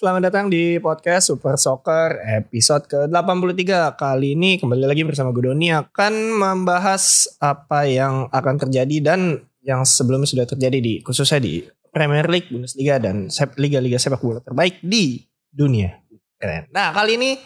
[0.00, 5.68] Selamat datang di podcast Super Soccer episode ke-83 Kali ini kembali lagi bersama gue Doni
[5.76, 12.24] akan membahas apa yang akan terjadi dan yang sebelumnya sudah terjadi di khususnya di Premier
[12.32, 13.28] League, Bundesliga dan
[13.60, 15.20] liga-liga sepak bola terbaik di
[15.52, 16.00] dunia.
[16.40, 16.72] Keren.
[16.72, 17.36] Nah kali ini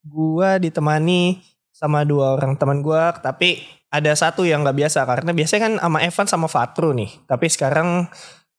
[0.00, 1.44] gue ditemani
[1.76, 3.60] sama dua orang teman gue tapi
[3.92, 8.08] ada satu yang nggak biasa karena biasanya kan sama Evan sama Fatru nih tapi sekarang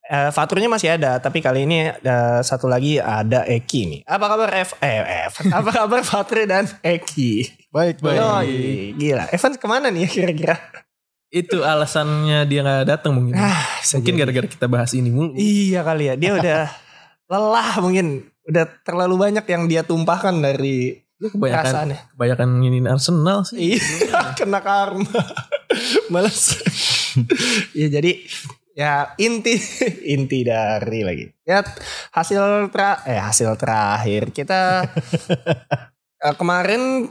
[0.09, 4.01] uh, Faturnya masih ada tapi kali ini ada satu lagi ada Eki nih.
[4.07, 7.47] Apa kabar F eh F apa kabar Fatru dan Eki?
[7.71, 8.17] Baik baik.
[8.19, 8.57] Yoi,
[8.99, 9.25] gila.
[9.31, 10.55] Evan ke mana nih kira-kira?
[11.33, 13.33] Itu alasannya dia nggak datang mungkin.
[13.33, 13.65] Ah,
[13.97, 15.33] mungkin gara-gara kita bahas ini mulu.
[15.33, 16.15] Iya kali ya.
[16.19, 16.61] Dia udah
[17.31, 18.29] lelah mungkin.
[18.43, 23.79] Udah terlalu banyak yang dia tumpahkan dari Lu kebanyakan kebanyakan nginin Arsenal sih.
[23.79, 25.23] Iya, kena karma.
[26.11, 26.59] Males.
[27.71, 28.19] ya jadi
[28.73, 29.57] ya inti
[30.13, 31.25] inti dari lagi.
[31.45, 31.61] Ya
[32.13, 34.89] hasil tra eh hasil terakhir kita
[36.25, 37.09] eh, kemarin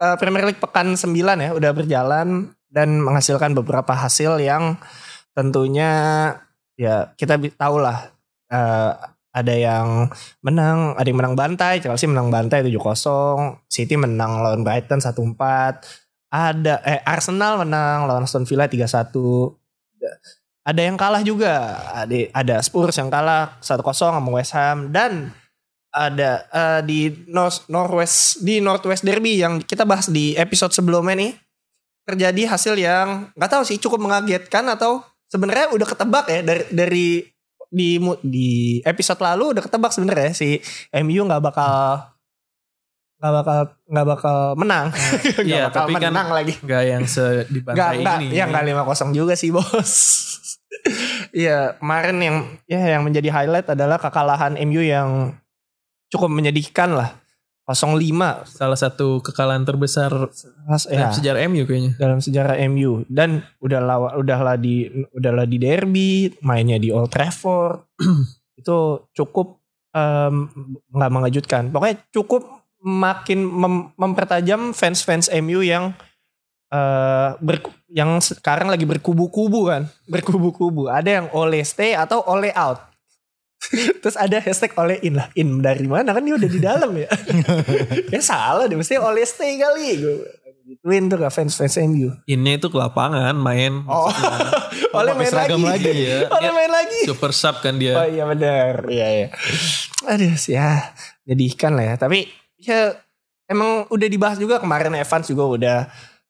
[0.00, 4.76] eh, Premier League pekan 9 ya udah berjalan dan menghasilkan beberapa hasil yang
[5.32, 5.90] tentunya
[6.76, 8.12] ya kita tahu lah
[8.52, 8.92] eh,
[9.38, 10.10] ada yang
[10.42, 15.38] menang, ada yang menang bantai, Chelsea menang bantai 7-0, City menang lawan Brighton 1-4,
[16.32, 19.14] ada eh Arsenal menang lawan Aston Villa 3-1.
[20.68, 24.92] Ada yang kalah juga, ada ada Spurs yang kalah 1-0 sama West Ham.
[24.92, 25.32] Dan
[25.88, 27.00] ada eh, di
[27.32, 31.32] North Northwest di Northwest Derby yang kita bahas di episode sebelumnya nih
[32.04, 37.06] terjadi hasil yang nggak tahu sih cukup mengagetkan atau sebenarnya udah ketebak ya dari dari
[37.68, 40.60] di di episode lalu udah ketebak sebenarnya si
[40.92, 42.00] MU nggak bakal
[43.18, 43.58] nggak bakal
[43.90, 44.86] nggak bakal menang.
[45.42, 46.54] Nggak Iya, bakal tapi kan menang lagi.
[46.62, 48.18] Gak yang nggak sedibantai nggak.
[48.22, 48.26] ini.
[48.38, 48.46] ya.
[48.46, 49.90] nggak lima kosong juga sih bos
[51.32, 52.36] Iya kemarin yang
[52.68, 55.36] ya yang menjadi highlight adalah kekalahan MU yang
[56.12, 57.16] cukup menyedihkan lah.
[57.68, 60.08] 0-5 Salah satu kekalahan terbesar
[60.88, 61.92] ya, dalam sejarah MU kayaknya.
[62.00, 67.84] dalam sejarah MU dan udah lawa, udahlah di udahlah di derby mainnya di Old Trafford.
[68.60, 69.60] Itu cukup
[70.88, 71.62] nggak mengejutkan.
[71.68, 72.42] Pokoknya cukup
[72.80, 75.92] makin mem- mempertajam fans-fans MU yang
[76.68, 82.84] eh ber- yang sekarang lagi berkubu-kubu kan berkubu-kubu ada yang oleh stay atau oleh out
[84.04, 87.08] terus ada hashtag oleh in lah in dari mana kan dia udah di dalam ya
[88.14, 90.16] ya salah deh mesti oleh stay kali gue
[90.68, 93.88] gituin tuh gak fans-fans MU Ini itu ke lapangan main.
[93.88, 94.04] Oh,
[95.00, 95.56] oleh main lagi.
[95.56, 96.28] lagi ya.
[96.28, 97.08] Oleh main lagi.
[97.08, 98.04] Super sub kan Oh dia.
[98.04, 98.84] iya benar.
[98.84, 99.26] Iya iya.
[100.04, 100.92] Aduh sih ya.
[101.24, 101.94] Jadikan lah ya.
[101.96, 102.28] Tapi
[102.60, 102.92] ya
[103.48, 105.78] emang udah dibahas juga kemarin Evans juga udah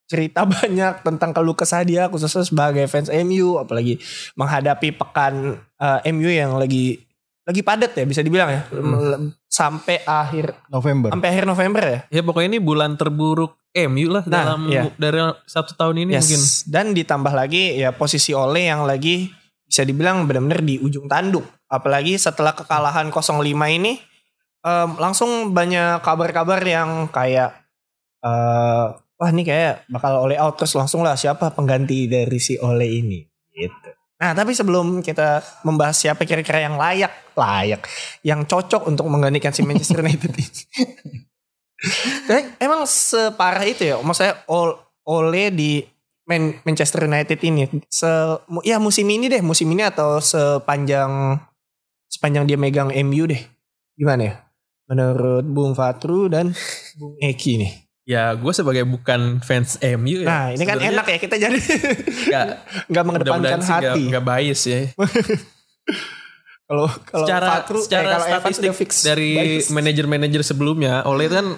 [0.08, 4.00] cerita banyak tentang keluh kesah dia khususnya sebagai fans MU apalagi
[4.34, 7.04] menghadapi pekan eh, MU yang lagi
[7.44, 8.60] lagi padat ya bisa dibilang ya
[9.48, 11.08] sampai akhir November.
[11.12, 14.88] sampai akhir November ya Ya pokoknya ini bulan terburuk MU lah Nah, dalam iya.
[14.96, 16.20] dari satu tahun ini Yes.
[16.24, 16.42] mungkin.
[16.68, 19.32] Dan ditambah lagi ya posisi Ole yang lagi
[19.64, 21.44] bisa dibilang benar-benar di ujung tanduk.
[21.68, 24.00] Apalagi setelah kekalahan 0-5 ini
[24.60, 27.52] em, langsung banyak kabar-kabar yang kayak
[28.20, 28.86] eh
[29.18, 33.20] wah ini kayak bakal Ole out terus langsung lah siapa pengganti dari si Ole ini
[33.52, 33.90] gitu.
[34.18, 37.86] Nah, tapi sebelum kita membahas siapa kira-kira yang layak, layak,
[38.26, 40.62] yang cocok untuk menggantikan si Manchester United ini.
[42.58, 43.96] Emang separah itu ya?
[44.02, 45.86] Maksudnya Ol- Ole di
[46.26, 48.10] Man- Manchester United ini se
[48.66, 51.38] ya musim ini deh, musim ini atau sepanjang
[52.10, 53.40] sepanjang dia megang MU deh.
[53.94, 54.34] Gimana ya?
[54.90, 56.50] Menurut Bung Fatru dan
[56.98, 57.72] Bung Eki nih.
[58.08, 60.26] Ya gue sebagai bukan fans MU ya.
[60.26, 61.60] Nah, ini kan enak ya kita jadi
[62.24, 62.46] Gak,
[62.90, 64.02] nggak mengedepankan gak, hati.
[64.08, 64.80] gak bias ya.
[66.68, 69.32] Kalau kalau secara Fatru, eh, secara kalau Evans statistik fix dari
[69.72, 71.48] manajer-manajer sebelumnya Ole itu kan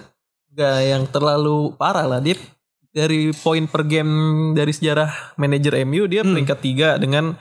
[0.54, 2.38] gak yang terlalu parah lah dia
[2.94, 4.10] dari poin per game
[4.54, 6.34] dari sejarah manajer MU dia Hmm.
[6.34, 7.34] peringkat 3 dengan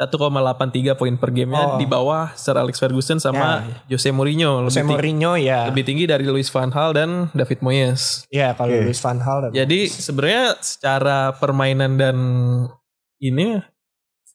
[0.00, 1.76] 1,83 poin per gamenya Oh.
[1.76, 5.68] di bawah Sir Alex Ferguson sama Jose Mourinho Jose lebih, tinggi, Mourinho ya.
[5.68, 8.24] lebih tinggi dari Luis van Gaal dan David Moyes.
[8.32, 8.88] Ya kalau Oke.
[8.88, 12.16] Luis van Gaal dan Jadi sebenarnya secara permainan dan
[13.20, 13.60] ini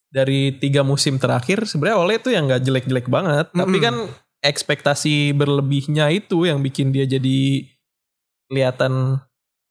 [0.08, 3.84] dari tiga musim terakhir sebenarnya Ole itu yang nggak jelek-jelek banget, tapi Mm-mm.
[3.84, 3.96] kan
[4.40, 7.66] ekspektasi berlebihnya itu yang bikin dia jadi
[8.46, 9.18] kelihatan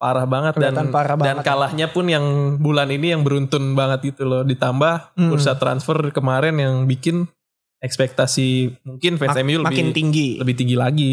[0.05, 1.45] parah banget Kelihatan dan parah dan banget.
[1.45, 2.25] kalahnya pun yang
[2.59, 5.33] bulan ini yang beruntun banget itu loh ditambah Hmm.
[5.33, 7.25] bursa transfer kemarin yang bikin
[7.81, 8.49] ekspektasi
[8.83, 10.29] mungkin fans Mak- MU lebih makin tinggi.
[10.37, 11.13] lebih tinggi lagi.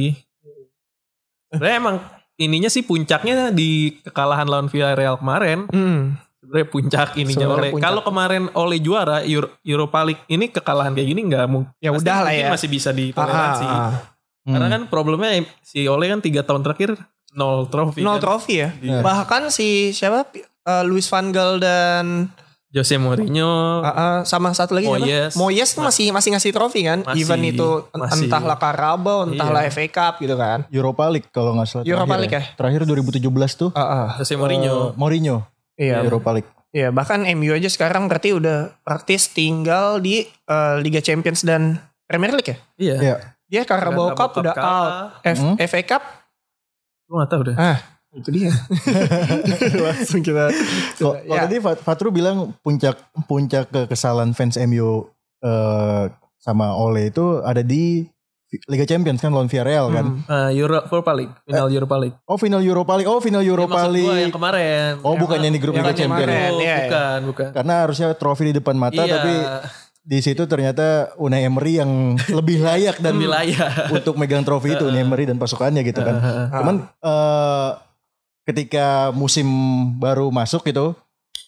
[1.48, 1.96] Sebenarnya emang
[2.38, 5.68] ininya sih puncaknya di kekalahan lawan Villarreal kemarin.
[5.68, 6.16] Hmm.
[6.38, 7.70] Sebenarnya puncak ininya oleh.
[7.78, 11.72] Kalau kemarin oleh juara Euro- Europa League ini kekalahan kayak gini nggak mungkin.
[11.78, 12.50] Ya udah lah ya.
[12.50, 13.64] masih bisa ditoleransi.
[13.64, 13.94] Ah, ah, ah.
[14.42, 14.74] Karena Hmm.
[14.74, 16.98] kan problemnya si Ole kan tiga tahun terakhir
[17.34, 18.00] nol trofi.
[18.00, 18.24] Nol kan.
[18.24, 18.70] trofi ya.
[18.78, 19.00] Iya.
[19.00, 20.28] Bahkan si siapa?
[20.62, 22.30] Eh, Luis van Gaal dan
[22.70, 23.82] Jose Mourinho.
[23.82, 25.04] uh, uh, sama satu lagi Moyes.
[25.30, 25.36] siapa?
[25.36, 27.04] Moyes tuh masih masih ngasih trofi kan?
[27.04, 28.26] Masih, Event itu masih.
[28.26, 29.72] entahlah Carabao, entahlah Iya.
[29.74, 30.64] FA Cup gitu kan.
[30.70, 31.84] Europa League kalau nggak salah.
[31.84, 32.44] Europa terakhir League ya?
[32.56, 33.70] Terakhir 2017 tuh.
[33.70, 34.08] Uh, uh.
[34.16, 34.72] Jose Mourinho.
[34.72, 35.38] eh, Mourinho.
[35.74, 36.00] Iya.
[36.02, 36.48] Europa League.
[36.72, 41.76] Iya, bahkan MU aja sekarang berarti udah praktis tinggal di eh, Liga Champions dan
[42.06, 42.58] Premier League ya?
[42.78, 42.96] Iya.
[43.02, 43.16] Iya.
[43.50, 44.92] Dia Carabao Cup Cup udah out.
[45.22, 45.56] F- Hmm.
[45.60, 46.04] FA Cup
[47.12, 47.56] Gue gak tau deh.
[48.14, 48.52] itu dia.
[49.84, 50.48] Langsung kita.
[50.96, 51.44] Kok Ya.
[51.44, 55.08] tadi Fat- Fatru bilang puncak puncak kekesalan fans MU
[55.40, 56.04] eh,
[56.38, 58.08] sama Ole itu ada di
[58.68, 60.06] Liga Champions kan lawan Villarreal kan.
[60.14, 60.28] Hmm.
[60.28, 61.32] Uh, Euro, Europa League.
[61.42, 62.16] Final Europa League.
[62.26, 63.08] Oh final Europa League.
[63.08, 64.22] Oh final Ya, Europa gua League.
[64.22, 64.92] yang kemarin.
[65.04, 65.96] Oh bukannya di grup yang Liga.
[65.98, 66.28] Champions.
[66.28, 66.76] Iya, iya.
[66.82, 67.50] bukan, bukan.
[67.54, 69.34] Karena harusnya trofi di depan mata Iya, tapi
[70.02, 73.86] di situ ternyata Unai Emery yang lebih layak dan wilayah.
[73.96, 76.16] untuk megang trofi itu Unai Emery dan pasukannya gitu kan.
[76.50, 77.70] Cuman eh,
[78.50, 79.46] ketika musim
[80.02, 80.98] baru masuk gitu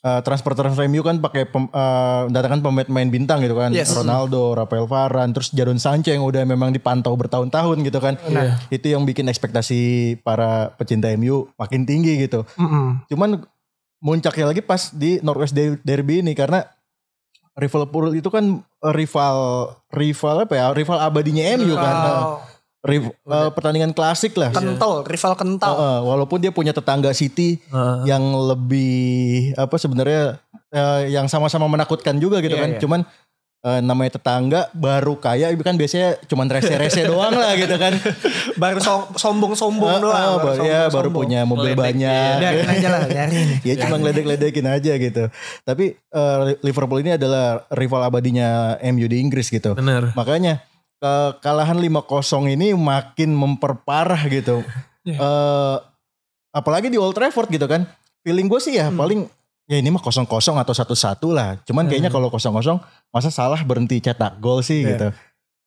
[0.06, 3.74] eh, transfer transfer MU kan pakai pem, eh, mendatangkan pemain bintang gitu kan.
[3.74, 3.90] Yes.
[3.90, 8.22] Ronaldo, Rafael Varane, terus Jadon Sancho yang udah memang dipantau bertahun-tahun gitu kan.
[8.30, 8.62] Iya.
[8.70, 12.46] Itu yang bikin ekspektasi para pecinta MU makin tinggi gitu.
[12.62, 13.10] Mm-mm.
[13.10, 13.42] Cuman
[14.04, 16.68] muncaknya lagi pas di Northwest Der- Derby ini karena
[17.56, 19.36] Liverpool itu kan eh, rival
[19.90, 20.66] rival apa ya?
[20.72, 21.96] Rival abadinya MU kan.
[21.96, 22.20] Rival
[22.84, 24.52] Riv- eh, pertandingan klasik lah.
[24.52, 25.72] kental, rival kental.
[25.72, 27.98] Heeh, walaupun dia punya tetangga City Heeh.
[28.04, 28.92] yang lebih
[29.56, 30.36] apa sebenarnya
[30.68, 32.70] eh, yang sama-sama menakutkan juga gitu Iya, kan.
[32.76, 32.80] iya.
[32.84, 33.00] Cuman
[33.64, 37.96] eh, namanya tetangga baru kaya itu kan biasanya cuman rese-rese doang lah gitu kan.
[38.54, 40.14] Baru som- sombong-sombong doang.
[40.14, 41.16] Ah, baru, ya baru sombong-sombong.
[41.16, 42.36] punya mobil Meledek, banyak.
[42.38, 43.02] Biarin aja lah,
[43.68, 45.24] ya cuma ngeledek-ledekin aja gitu.
[45.64, 49.74] Tapi eh, Liverpool ini adalah rival abadinya MU di Inggris gitu.
[49.74, 50.12] Bener.
[50.14, 50.60] Makanya
[51.00, 52.00] kekalahan 5-0
[52.50, 54.60] ini makin memperparah gitu.
[55.04, 55.20] Iya.
[55.20, 55.78] Eh,
[56.56, 57.84] apalagi di Old Trafford gitu kan.
[58.24, 58.96] Feeling gue sih ya Hmm.
[58.96, 59.20] paling
[59.66, 60.28] ya ini mah 0-0
[60.60, 61.58] atau 1-1 lah.
[61.64, 62.80] Cuman kayaknya kalau 0-0
[63.10, 64.90] masa salah berhenti cetak gol sih Iya.
[64.94, 65.08] gitu.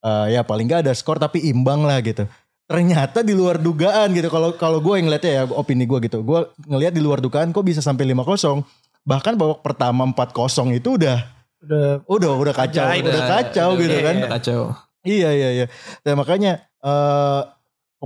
[0.07, 2.29] Eh, ya paling gak ada skor tapi imbang lah gitu.
[2.67, 4.29] Ternyata di luar dugaan gitu.
[4.29, 6.21] Kalau kalau gue yang ngeliatnya ya opini gue gitu.
[6.21, 8.63] Gue ngelihat di luar dugaan kok bisa sampai 5-0.
[9.07, 13.09] Bahkan babak pertama 4-0 itu udah Udah udah udah kacau, Ajaib.
[13.11, 14.15] udah kacau udah- gitu iya, kan.
[14.21, 14.61] Udah kacau.
[15.03, 15.67] Iya iya iya.
[16.05, 16.53] Dan makanya
[16.85, 17.43] eh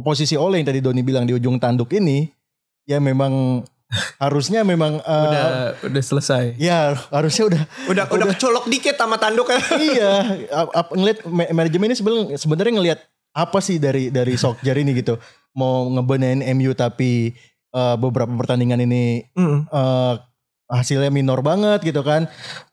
[0.00, 2.30] posisi Ole yang tadi Doni bilang di ujung tanduk ini
[2.86, 3.60] ya memang
[4.16, 5.46] harusnya memang eh, Udah
[5.82, 6.54] udah selesai.
[6.56, 9.58] ya harusnya udah udah udah kecolok dikit sama tanduknya.
[9.88, 10.12] iya
[10.52, 10.94] ap-
[11.26, 13.00] ma- manajemen ini sebenarnya sebenarnya ngelihat
[13.30, 15.18] apa sih dari dari Solskjaer ini gitu
[15.52, 17.34] mau ngebenain MU tapi
[17.68, 19.66] eh, beberapa pertandingan ini Mm.
[19.66, 20.14] eh,
[20.68, 22.30] hasilnya minor banget gitu kan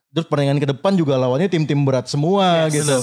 [0.07, 2.93] terus pertandingan ke depan juga lawannya tim-tim berat semua gitu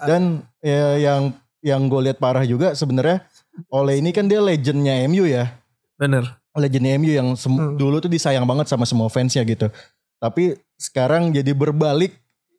[0.00, 0.22] dan
[0.58, 1.22] ya, yang
[1.60, 3.26] yang gue lihat parah juga sebenarnya
[3.68, 5.50] Ole ini kan dia legendnya MU ya
[5.94, 6.39] Bener.
[6.60, 7.74] Legendnya MU yang Hmm.
[7.74, 9.72] dulu tuh disayang banget sama semua fansnya gitu
[10.16, 12.12] tapi sekarang jadi berbalik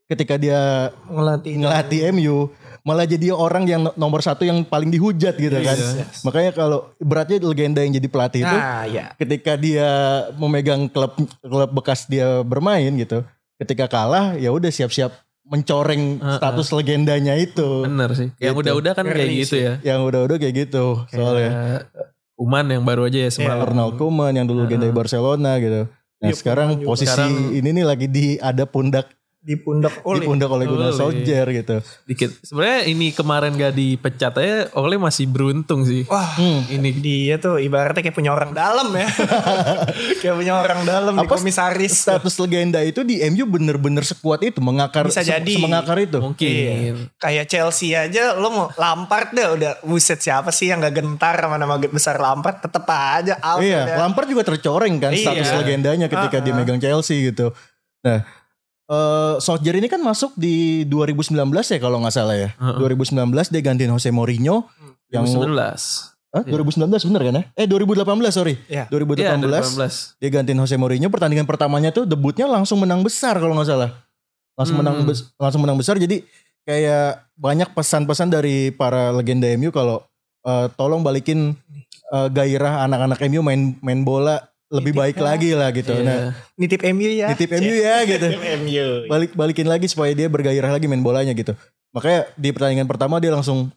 [0.08, 0.60] ketika dia
[1.08, 2.50] ngelatih ngelatih MU
[2.82, 6.04] malah jadi orang yang no- nomor satu yang paling dihujat gitu kan Iya.
[6.22, 9.14] makanya kalau beratnya legenda yang jadi pelatih itu Nah, ya.
[9.16, 9.88] ketika dia
[10.34, 13.22] memegang klub klub bekas dia bermain gitu
[13.56, 15.14] ketika kalah ya udah siap-siap
[15.44, 16.38] mencoreng Heeh.
[16.38, 18.30] status legendanya itu Bener sih.
[18.36, 18.62] Yang Gitu.
[18.64, 19.62] udah-udah kan kayak gitu sih.
[19.62, 19.74] ya.
[19.86, 21.82] yang udah-udah kayak gitu soalnya Kayak
[22.42, 23.70] Uman yang baru aja ya semalam.
[23.70, 24.98] Ronald Koeman yang dulu legenda Heeh.
[24.98, 25.86] Barcelona gitu
[26.18, 29.10] nah Iya, sekarang posisi Sekarang- ini nih lagi di ada pundak
[29.42, 30.22] di pundak di Ole.
[30.22, 30.94] pundak oleh Gunnar.
[30.94, 32.30] Solskjaer gitu Dikit.
[32.42, 36.06] Sebenarnya ini kemarin gak dipecat aja Oleh masih beruntung sih.
[36.06, 36.62] Wah, Hmm.
[36.64, 39.10] Ini dia tuh ibaratnya kayak punya orang dalam ya.
[40.22, 42.06] kayak punya orang dalam di Apa komisaris.
[42.06, 45.54] status legenda itu di MU bener-bener sekuat itu mengakar Bisa se- jadi.
[45.54, 47.10] semengakar itu mungkin.
[47.18, 51.58] Kayak Chelsea aja lo mau Lampard deh udah buset siapa sih yang gak gentar sama
[51.58, 53.98] nama besar Lampard tetep aja out Iya, udah.
[54.00, 55.26] Lampard juga tercoreng kan Iya.
[55.28, 56.58] status legendanya ketika Ah, dia ah.
[56.58, 57.50] megang Chelsea gitu.
[58.02, 58.22] Nah,
[58.92, 62.50] eh Solskjaer ini kan masuk di 2019 ya kalau nggak salah ya.
[62.52, 62.78] Heeh.
[62.78, 63.16] 2019
[63.48, 64.68] dia gantiin Jose Mourinho
[65.08, 66.12] yang 2019.
[66.32, 66.44] Hah?
[66.44, 67.44] 2019 bener kan ya?
[67.56, 68.56] Eh 2018 sorry.
[68.68, 68.88] Iya.
[68.88, 70.20] 2018 Iya, 2018.
[70.20, 73.92] dia gantiin Jose Mourinho pertandingan pertamanya tuh debutnya langsung menang besar kalau nggak salah.
[74.56, 74.84] Langsung Hmm.
[74.84, 76.24] menang bes- langsung menang besar jadi
[76.62, 80.04] kayak banyak pesan-pesan dari para legenda MU kalau
[80.42, 81.56] eh, tolong balikin
[82.12, 85.28] eh, gairah anak-anak MU main main bola lebih baik Nitipnya.
[85.28, 85.94] lagi lah gitu.
[85.94, 86.04] Iya.
[86.04, 86.20] Nah,
[86.56, 87.28] Nitip MU ya.
[87.30, 88.28] nitip MU ya gitu.
[88.32, 88.88] Nitip MU.
[89.06, 91.52] Balik balikin lagi supaya dia bergairah lagi main bolanya gitu.
[91.92, 93.68] Makanya di pertandingan pertama dia langsung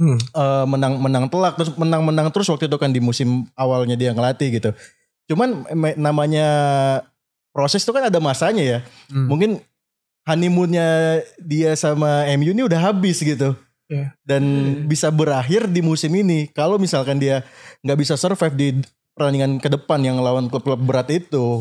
[0.00, 0.16] Hmm.
[0.16, 4.16] eh, menang menang telak terus menang menang terus waktu itu kan di musim awalnya dia
[4.16, 4.70] ngelatih gitu.
[5.28, 6.48] Cuman namanya
[7.52, 8.78] proses itu kan ada masanya ya.
[9.12, 9.28] Hmm.
[9.28, 9.60] Mungkin
[10.24, 13.52] honeymoonnya dia sama MU ini udah habis gitu.
[13.90, 14.14] Iya.
[14.22, 14.42] dan
[14.86, 17.42] bisa berakhir di musim ini kalau misalkan dia
[17.82, 18.68] nggak bisa survive di
[19.20, 21.60] pertandingan ke depan yang lawan klub-klub berat itu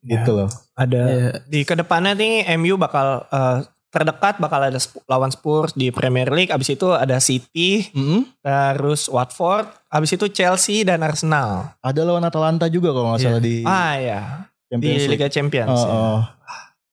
[0.00, 0.18] Ya.
[0.18, 1.30] gitu loh Ada Iya.
[1.44, 6.26] di ke depannya nih MU bakal eh, terdekat bakal ada Sp- lawan Spurs di Premier
[6.26, 6.48] League.
[6.48, 8.24] Abis itu ada City, Mm-mm.
[8.40, 11.76] terus Watford, abis itu Chelsea dan Arsenal.
[11.78, 13.28] ada lawan Atalanta juga kalau nggak Iya.
[13.28, 15.70] salah di Ah ya, di Champions League Liga Champions.
[15.70, 15.92] Oh, ya.
[15.92, 16.20] oh.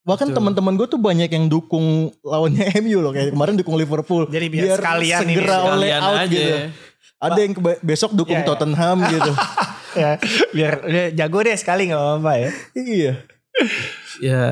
[0.01, 1.85] Bahkan teman-teman gue tuh banyak yang dukung
[2.19, 4.27] lawannya MU loh kayak kemarin dukung Liverpool.
[4.27, 6.27] Jadi biar sekalian ini, segera oleh Sekalian out aja.
[6.29, 6.55] gitu.
[7.19, 8.49] Ada yang besok dukung Iya, iya.
[8.49, 9.31] Tottenham gitu.
[9.99, 10.11] ya,
[10.55, 12.49] biar dia jago deh sekali nggak apa-apa ya.
[12.79, 13.13] iya.
[14.23, 14.43] Ya,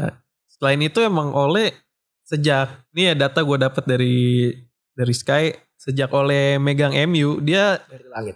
[0.52, 1.72] selain itu emang Ole
[2.28, 4.52] sejak ini ya data gue dapat dari
[4.92, 8.36] dari Sky sejak Ole megang MU dia Dari langit.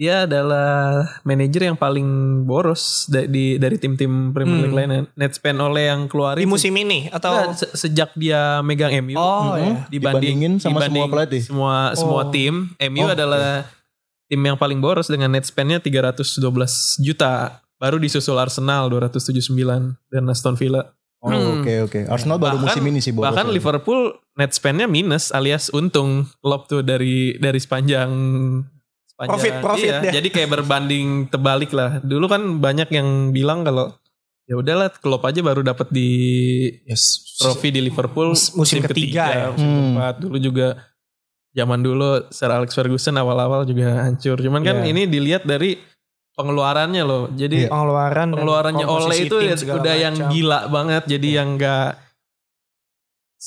[0.00, 2.08] Dia adalah manajer yang paling
[2.42, 4.80] boros da- di dari tim-tim Premier League Hmm.
[4.80, 5.02] lainnya.
[5.12, 9.12] Net spend Ole yang keluarin Di musim ini atau Enggak, se- sejak dia megang MU
[9.14, 9.60] Oh Mm-mm.
[9.60, 9.72] ya.
[9.86, 9.92] dibanding
[10.40, 11.42] Dibandingin sama dibanding semua pelatih.
[11.44, 12.30] semua semua Oh.
[12.30, 13.68] tim MU Oh, adalah
[14.24, 19.52] tim yang paling boros dengan net spendnya 312 juta baru disusul Arsenal 279
[20.08, 21.60] dan Aston Villa Oh, Hmm.
[21.60, 22.00] Oke oke.
[22.08, 23.28] Arsenal baru Bahkan- musim ini sih boros.
[23.28, 23.52] bahkan ya.
[23.52, 24.00] Liverpool
[24.34, 28.08] net spendnya minus alias untung Klopp tuh dari dari sepanjang
[29.20, 30.12] sepanjang Profit- profit iya, dia.
[30.16, 33.92] jadi kayak berbanding terbalik lah dulu kan banyak yang bilang kalau
[34.44, 36.08] ya udahlah Klopp aja baru dapat di
[36.82, 37.36] Yes.
[37.36, 39.44] trofi di Liverpool Mus- musim ketiga ya.
[39.50, 39.76] musim Hmm.
[39.94, 40.66] keempat dulu juga
[41.50, 44.88] zaman dulu Sir Alex Ferguson awal-awal juga hancur cuman kan Iya.
[44.88, 45.76] ini dilihat dari
[46.32, 47.68] pengeluarannya loh jadi Iya.
[47.68, 50.30] pengeluaran pengeluarannya komposisi Ole itu ya udah yang macam.
[50.32, 51.36] gila banget jadi Iya.
[51.36, 51.88] yang enggak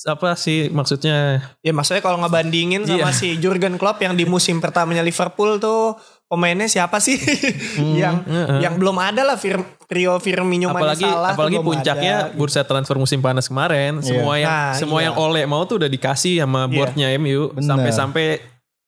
[0.03, 3.13] apa sih maksudnya Ya maksudnya kalau ngebandingin sama Iya.
[3.13, 5.93] si Jurgen Klopp yang di musim pertamanya Liverpool tuh
[6.25, 7.21] pemainnya siapa sih
[7.77, 7.93] Hmm.
[7.93, 8.59] yang Heeh.
[8.59, 12.33] yang belum ada lah Fir, trio Firmino Mane apalagi Salah apalagi puncaknya ada.
[12.33, 14.05] bursa transfer musim panas kemarin Iya.
[14.07, 15.05] semua yang Nah, semua iya.
[15.05, 16.71] yang Ole mau tuh udah dikasih sama Iya.
[16.71, 17.61] boardnya MU Benar.
[17.63, 18.27] sampai-sampai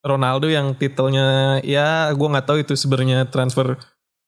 [0.01, 1.27] Ronaldo yang titelnya
[1.62, 3.77] ya gue nggak tahu itu sebenarnya transfer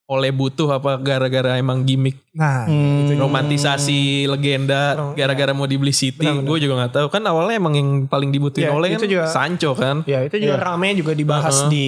[0.08, 3.12] Ole butuh apa gara-gara emang gimmick Nah, Hmm.
[3.14, 7.90] romantisasi legenda Ron- gara-gara mau dibeli City gue juga nggak tahu kan awalnya emang yang
[8.06, 10.64] paling dibutuhin Iya, Ole itu kan juga- Sancho kan ya itu juga Iya.
[10.66, 11.70] rame juga dibahas Uh-huh.
[11.70, 11.88] di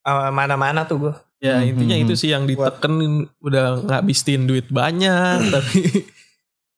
[0.00, 1.14] uh, mana-mana tuh gue.
[1.40, 2.94] ya Hmm, intinya hmm, itu sih yang diteken
[3.40, 6.04] udah ngabisin duit banyak tapi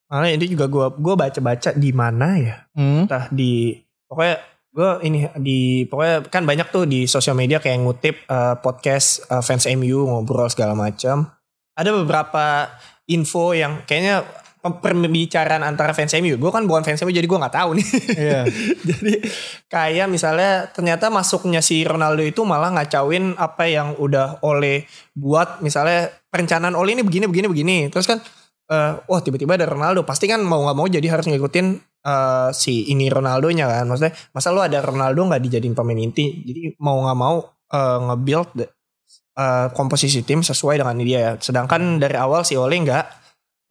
[0.07, 3.05] Malah ini juga gue gue baca-baca di mana ya, Hmm.
[3.05, 3.73] entah di
[4.05, 4.37] pokoknya
[4.73, 9.45] gue ini di pokoknya kan banyak tuh di sosial media kayak ngutip uh, podcast uh,
[9.45, 11.29] fans MU ngobrol segala macam.
[11.77, 12.73] Ada beberapa
[13.05, 14.25] info yang kayaknya
[14.63, 16.39] pembicaraan antara fans MU.
[16.39, 17.89] Gue kan bukan fans MU jadi gue nggak tahu nih.
[18.15, 18.41] Iya.
[18.95, 19.15] Jadi
[19.67, 24.87] kayak misalnya ternyata masuknya si Ronaldo itu malah ngacauin apa yang udah oleh
[25.19, 27.77] buat misalnya perencanaan oleh ini begini begini begini.
[27.91, 28.23] Terus kan
[28.71, 32.91] eh, wah tiba-tiba ada Ronaldo pasti kan mau nggak mau jadi harus ngikutin eh, si
[32.93, 33.85] ini Ronaldonya kan.
[33.89, 36.43] Maksudnya masa lu ada Ronaldo nggak dijadiin pemain inti.
[36.45, 37.37] Jadi mau nggak mau
[37.73, 38.51] eh, nge-build
[39.39, 41.33] eh, komposisi tim sesuai dengan dia ya.
[41.41, 43.05] Sedangkan dari awal si Ole nggak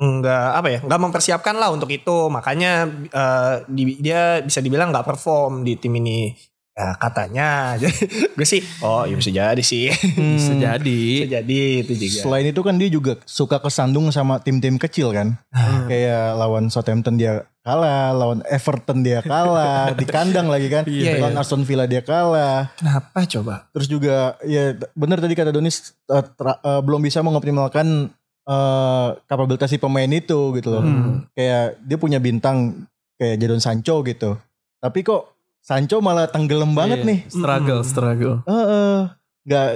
[0.02, 5.06] nggak apa ya nggak mempersiapkan lah untuk itu makanya eh, di- dia bisa dibilang nggak
[5.06, 6.34] perform di tim ini
[6.72, 7.76] ya katanya
[8.38, 10.62] gue sih oh ya bisa jadi sih bisa Hmm.
[10.62, 15.12] jadi bisa jadi itu juga Selain itu kan dia juga suka kesandung sama tim-tim kecil
[15.12, 15.36] kan.
[15.52, 15.86] Hmm.
[15.86, 20.88] Kayak lawan Southampton dia kalah, lawan Everton dia kalah, di kandang lagi kan.
[20.88, 21.44] Iya, lawan iya.
[21.44, 22.72] Aston Villa dia kalah.
[22.74, 28.10] kenapa coba Terus juga ya benar tadi kata Donis eh, tra- eh, belum bisa mengoptimalkan
[28.42, 30.82] eh, kapabilitas si pemain itu gitu loh.
[30.82, 31.28] Hmm.
[31.34, 34.40] Kayak dia punya bintang kayak Jadon Sancho gitu.
[34.80, 37.20] Tapi kok Sancho malah tenggelam banget Iya, nih.
[37.28, 37.88] struggle Mm.
[37.88, 38.98] struggle Heeh.
[39.44, 39.70] nggak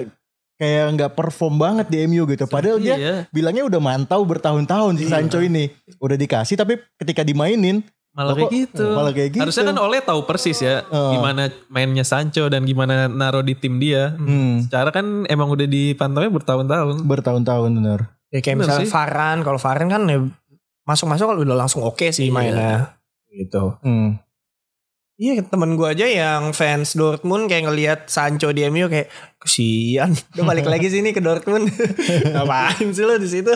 [0.55, 2.45] kayak nggak perform banget di MU gitu.
[2.45, 5.11] Padahal dia Iya, bilangnya udah mantau bertahun-tahun si Iya.
[5.13, 5.67] Sancho ini.
[5.97, 9.43] Udah dikasih tapi ketika dimainin malah kayak gitu malah kayak gitu.
[9.43, 14.15] harusnya kan Ole tahu persis ya gimana mainnya Sancho dan gimana naro di tim dia
[14.15, 18.07] Hmm, secara kan emang udah dipantaunya bertahun-tahun bertahun-tahun bener.
[18.29, 18.89] ya kayak Bener misalnya sih.
[18.89, 20.23] Varan kalau Varan kan ya
[20.83, 22.33] masuk-masuk kalau udah langsung oke sih Iya.
[22.33, 22.75] mainnya
[23.29, 24.15] gitu Hmm.
[25.15, 29.07] Iya temen gue aja yang fans Dortmund kayak ngelihat Sancho di MU kayak
[29.39, 31.72] kesian udah balik lagi sini ke Dortmund
[32.36, 33.55] ngapain sih lo di situ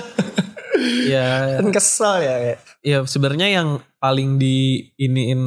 [1.06, 1.28] ya
[1.60, 2.60] kan kesel ya kayak.
[2.80, 3.68] ya sebenarnya yang
[4.00, 5.44] paling di iniin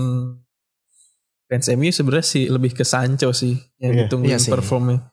[1.48, 4.00] fans MU sebenarnya sih lebih ke Sancho sih yang Iya.
[4.04, 4.52] ditungguin Iya sih.
[4.52, 5.08] performnya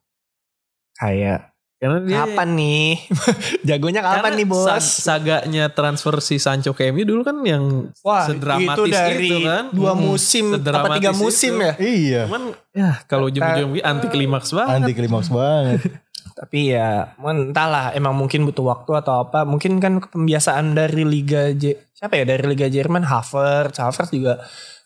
[0.95, 2.87] kayak karena dia kapan nih
[3.67, 7.87] jagonya kapan karena nih bos sa- saganya transfer si Sancho ke MU dulu kan yang
[7.99, 9.63] Wah sedramatis itu dari itu kan.
[9.71, 10.03] dua Hmm.
[10.03, 11.17] musim apa Sedramatis tiga itu.
[11.17, 12.21] musim ya Iya.
[12.25, 15.79] cuman ya kalau ujung-ujung anti klimaks banget Anti klimaks banget.
[16.37, 21.51] tapi ya men- entahlah emang mungkin butuh waktu atau apa mungkin kan pembiasaan dari Liga
[21.51, 24.39] J siapa ya dari Liga Jerman Havertz Havertz juga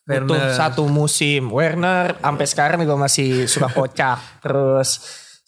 [0.04, 0.52] butuh Werner.
[0.52, 1.48] satu musim.
[1.48, 4.18] Werner sampai sekarang juga masih suka kocak.
[4.44, 4.90] Terus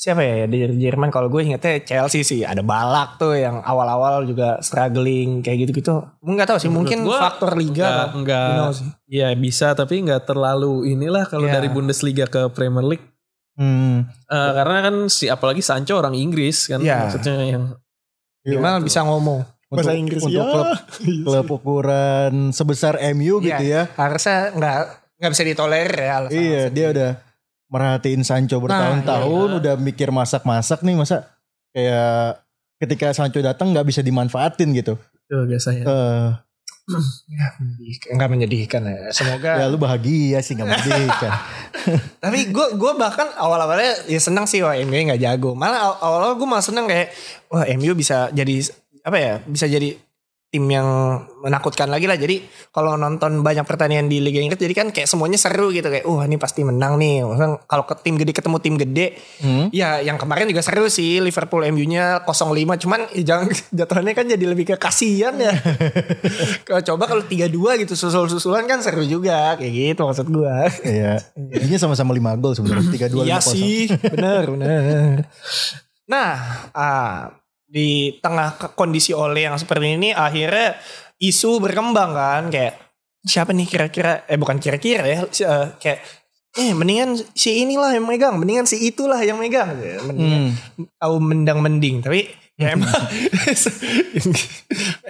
[0.05, 4.61] siapa ya di Jerman kalau gue ingetnya Chelsea sih ada Balak tuh yang awal-awal juga
[4.61, 6.05] struggling kayak gitu-gitu.
[6.21, 7.73] Nggak tahu sih mungkin Menurut gua faktor liga.
[7.73, 8.13] Enggak, apa.
[8.13, 8.45] enggak.
[8.45, 8.89] Who knows sih.
[9.09, 11.57] Ya bisa tapi nggak terlalu inilah kalau Iya.
[11.57, 13.05] dari Bundesliga ke Premier League.
[13.57, 14.05] Hmm.
[14.29, 17.09] Eh, karena kan si apalagi Sancho orang Inggris kan Iya.
[17.09, 17.63] maksudnya yang
[18.45, 20.45] Gimana bisa ngomong Untuk, bahasa Inggris untuk ya.
[20.45, 20.69] klub,
[21.25, 23.97] klub ukuran sebesar MU gitu Iya, ya.
[23.97, 24.77] Harusnya nggak
[25.17, 26.15] nggak bisa ditolerir ya.
[26.29, 27.11] Iya, dia udah
[27.69, 29.57] merhatiin Sancho bertahun-tahun, iya.
[29.59, 31.25] udah mikir masak-masak nih masa
[31.73, 32.39] kayak
[32.77, 34.95] ketika Sancho datang nggak bisa dimanfaatin gitu.
[35.25, 35.83] itu biasanya.
[35.83, 36.29] Eh,
[36.85, 38.11] Menyedihkan.
[38.13, 39.09] Nggak menyedihkan ya.
[39.09, 39.51] Semoga.
[39.57, 40.69] ya lu bahagia sih nggak
[41.17, 41.33] kan.
[42.23, 45.57] Tapi gue gue bahkan awal-awalnya ya senang sih wah MU nggak jago.
[45.57, 47.09] Malah aw- awal-awal gue malah senang kayak
[47.49, 48.69] wah MU bisa jadi
[49.01, 49.97] apa ya bisa jadi
[50.55, 50.87] tim yang
[51.43, 52.15] menakutkan lagi lah.
[52.15, 52.39] Jadi
[52.71, 56.23] kalau nonton banyak pertandingan di Liga Inggris jadi kan kayak semuanya seru gitu kayak wah
[56.23, 57.27] ini pasti menang nih.
[57.27, 59.67] Maksudnya kalau ke tim gede ketemu tim gede Hmm.
[59.69, 64.45] ya yang kemarin juga seru sih Liverpool MU-nya 0-5 cuman ya jangan jatuhannya kan jadi
[64.45, 65.51] lebih ke kasihan ya.
[66.67, 67.51] kalau coba kalau 3-2
[67.83, 70.71] gitu susul-susulan kan seru juga kayak gitu maksud gua.
[70.81, 71.19] Iya.
[71.35, 72.87] Jadinya sama-sama 5 gol sebenarnya.
[73.11, 73.51] 3-2 Iya 5-0.
[73.51, 75.27] sih, benar benar.
[76.05, 76.31] Nah,
[76.71, 77.33] ah,
[77.75, 80.79] di tengah kondisi Ole yang seperti ini akhirnya
[81.19, 82.79] isu berkembang kan kayak
[83.19, 85.99] siapa nih kira-kira eh bukan kira-kira ya eh, kayak
[86.55, 89.75] eh mendingan si inilah yang megang, mendingan si itulah yang megang.
[89.75, 90.87] Ya, Mendingan Hmm.
[90.95, 92.87] tahu mendang mending tapi ya emang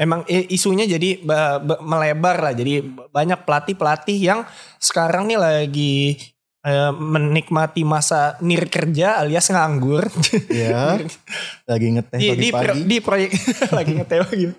[0.04, 2.82] emang isunya jadi ba- ba- melebar lah jadi
[3.14, 4.40] banyak pelatih pelatih yang
[4.82, 6.18] sekarang nih lagi
[6.66, 10.10] eh, menikmati masa nir kerja alias nganggur
[10.50, 10.98] Iya.
[11.70, 13.32] Lagi ngeteh di, di, pro- di proyek
[13.78, 14.56] lagi ngetewa gitu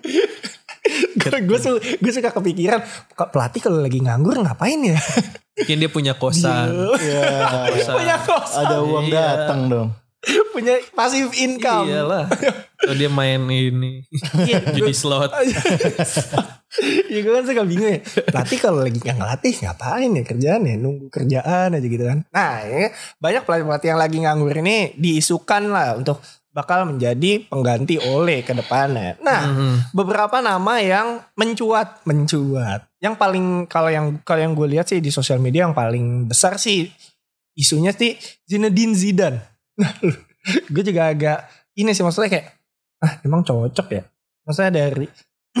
[1.27, 2.79] gue su gue suka kepikiran
[3.11, 4.99] pelatih kalau lagi nganggur ngapain ya
[5.57, 6.69] Mungkin dia punya kosan.
[6.95, 7.65] Iya.
[7.89, 9.17] punya kos Ada uang Iya.
[9.17, 9.89] datang dong.
[10.49, 12.25] punya passive income Iyalah.
[12.83, 14.05] Atau dia main ini
[14.37, 15.33] Iya, judi slot.
[17.13, 17.99] ya gue kan suka bingung ya.
[18.03, 20.75] Pelatih kalau lagi nggak ngelatih ngapain ya kerjaan ya?
[20.75, 22.19] Nunggu kerjaan aja gitu kan.
[22.29, 26.19] Nah ya, banyak pelatih-pelatih yang lagi nganggur ini Diisukan lah untuk
[26.51, 29.13] bakal menjadi pengganti oleh ke depannya.
[29.21, 29.93] Nah Mhm.
[29.93, 32.89] beberapa nama yang mencuat Mencuat.
[32.97, 36.57] Yang paling kalau yang kalau yang gue lihat sih di sosial media yang paling besar
[36.57, 36.89] sih
[37.53, 38.13] Isunya sih
[38.45, 39.39] Zinedine Zidane.
[39.77, 39.93] Nah
[40.73, 41.45] gue juga agak
[41.77, 42.47] ini sih maksudnya kayak
[42.97, 44.01] ah emang cocok ya?
[44.41, 45.05] Maksudnya dari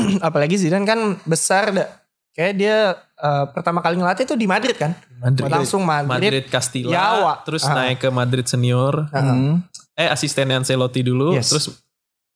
[0.27, 1.89] apalagi Zidane kan besar dah
[2.31, 5.47] kayak dia eh, pertama kali ngelatih tuh di Madrid kan Madrid.
[5.47, 7.33] langsung Madrid, Madrid Castilla, Jawa.
[7.41, 7.73] terus Ah.
[7.75, 9.09] naik ke Madrid senior.
[9.09, 9.25] Heeh.
[9.25, 9.55] Hmm.
[9.93, 11.49] Eh asistennya Ancelotti dulu, Yes.
[11.49, 11.65] terus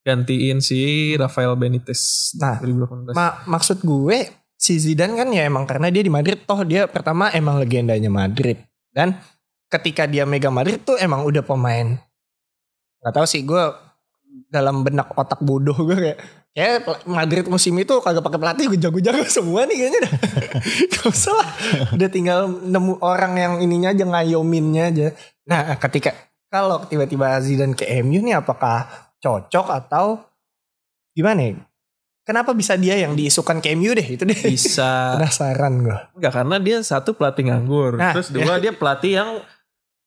[0.02, 0.82] gantiin si
[1.14, 2.34] Rafael Benitez.
[2.36, 3.14] Nah, 2018.
[3.14, 7.30] Ma- maksud gue si Zidane kan ya emang karena dia di Madrid toh dia pertama
[7.30, 8.58] emang legendanya Madrid
[8.90, 9.18] dan
[9.68, 11.98] ketika dia megang Madrid tuh emang udah pemain
[13.00, 13.62] nggak tahu sih gue
[14.48, 16.20] dalam benak otak bodoh gue kayak
[16.56, 20.14] pel- Madrid musim itu kagak pakai pelatih gue jago-jago semua nih kayaknya dah
[20.92, 21.50] gak usah lah
[21.96, 25.08] udah tinggal nemu orang yang ininya aja ngayominnya aja
[25.48, 26.12] nah ketika
[26.52, 28.84] kalau tiba-tiba Zidane ke MU nih apakah
[29.24, 30.20] cocok atau
[31.16, 31.56] gimana ya
[32.22, 34.38] Kenapa bisa dia yang diisukan ke MU deh itu deh.
[34.46, 36.00] bisa Penasaran gue.
[36.22, 37.98] Enggak karena dia satu pelatih nganggur.
[37.98, 39.30] Nah, Terus dua dia pelatih yang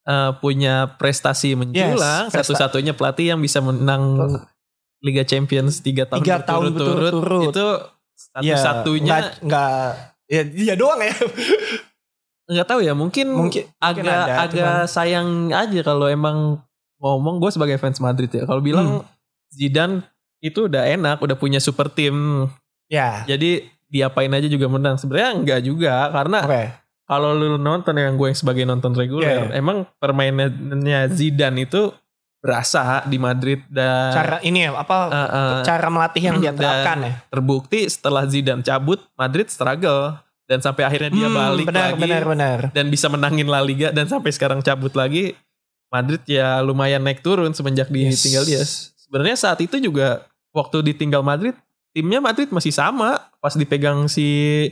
[0.07, 2.31] eh, punya prestasi menjulang.
[2.31, 4.15] Yes, Satu-satunya pelatih yang bisa menang
[5.05, 7.53] Liga Champions tiga tahun Tiga tahun berturut-turut.
[7.53, 7.67] Itu
[8.33, 9.73] satu-satunya Nggak, nggak
[10.25, 11.13] ya dia doang ya.
[12.45, 16.61] nggak tahu ya mungkin, Mungkin- agak mungkin ada, agak sayang aja kalau emang
[17.01, 19.05] ngomong gue sebagai fans Madrid ya kalau bilang Hmm.
[19.49, 20.05] Zidane
[20.41, 22.49] itu udah enak udah punya super tim
[22.87, 23.25] Ya.
[23.25, 26.63] jadi diapain aja juga menang sebenarnya enggak juga karena Oke.
[27.05, 31.93] kalau lu nonton yang gue yang sebagai nonton reguler Iya, emang permainannya Zidane itu
[32.45, 36.99] berasa di Madrid dan Cara ini ya apa eh, eh, cara melatih yang dia terapkan
[37.01, 37.13] ya.
[37.33, 42.23] terbukti setelah Zidane cabut Madrid struggle dan sampai akhirnya dia Hmm, balik benar, lagi benar
[42.29, 42.59] benar.
[42.71, 45.33] dan bisa menangin La Liga dan sampai sekarang cabut lagi
[45.89, 48.21] Madrid ya lumayan naik turun semenjak Yes.
[48.21, 48.61] ditinggal dia.
[48.95, 51.57] Sebenarnya saat itu juga waktu ditinggal Madrid
[51.91, 54.69] timnya Madrid masih sama pas dipegang si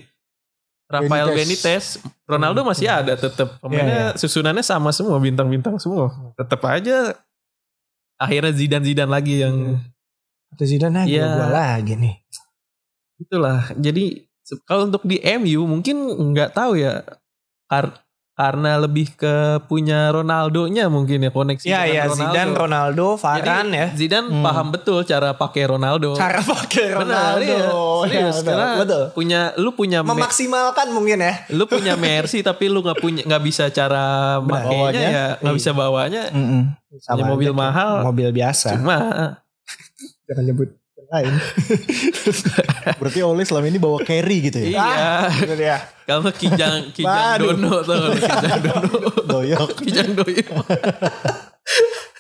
[0.84, 2.04] Rafael Benitez, Benitez.
[2.28, 7.16] Ronaldo masih ada tetap pemainnya susunannya sama semua bintang-bintang semua tetap aja
[8.16, 9.80] akhirnya Zidane Zidane lagi yang
[10.52, 11.26] Atau Zidane ah, Iya.
[11.32, 12.14] gua lagi nih.
[13.18, 14.26] itulah jadi
[14.66, 15.96] kalau untuk di MU mungkin
[16.34, 17.06] nggak tahu ya
[17.70, 18.02] Kar-
[18.42, 22.18] karena lebih ke punya Ronaldonya mungkin ya koneksi Iya dengan iya Ronaldo.
[22.18, 23.86] Zidane, Ronaldo, Jadi, Varane ya.
[23.94, 26.10] Zidane paham betul cara pakai Ronaldo.
[26.12, 27.40] Cara pakai Benar, Ronaldo.
[27.40, 27.62] iya.
[27.62, 27.70] Ya,
[28.02, 29.02] Serius, betul, karena betul.
[29.12, 31.34] punya lu punya me- Memaksimalkan mungkin ya.
[31.48, 34.04] lu punya Mercy tapi lu nggak punya nggak bisa cara
[34.38, 35.08] makainya Bawanya.
[35.08, 36.62] ya nggak bisa bawanya Mm-mm.
[36.90, 37.92] Punya mobil aja kayak mahal.
[38.04, 38.68] Mobil biasa.
[38.74, 38.96] cuma
[40.26, 40.68] Jangan nyebut
[41.12, 41.34] lain.
[42.98, 44.68] Berarti Oleh selama ini bawa carry gitu ya.
[44.72, 45.76] iya Itu dia.
[46.02, 47.52] kalau kijang kijang Waduh.
[47.54, 49.68] dono tuh kijang dono Doyok.
[49.78, 50.42] kijang doyo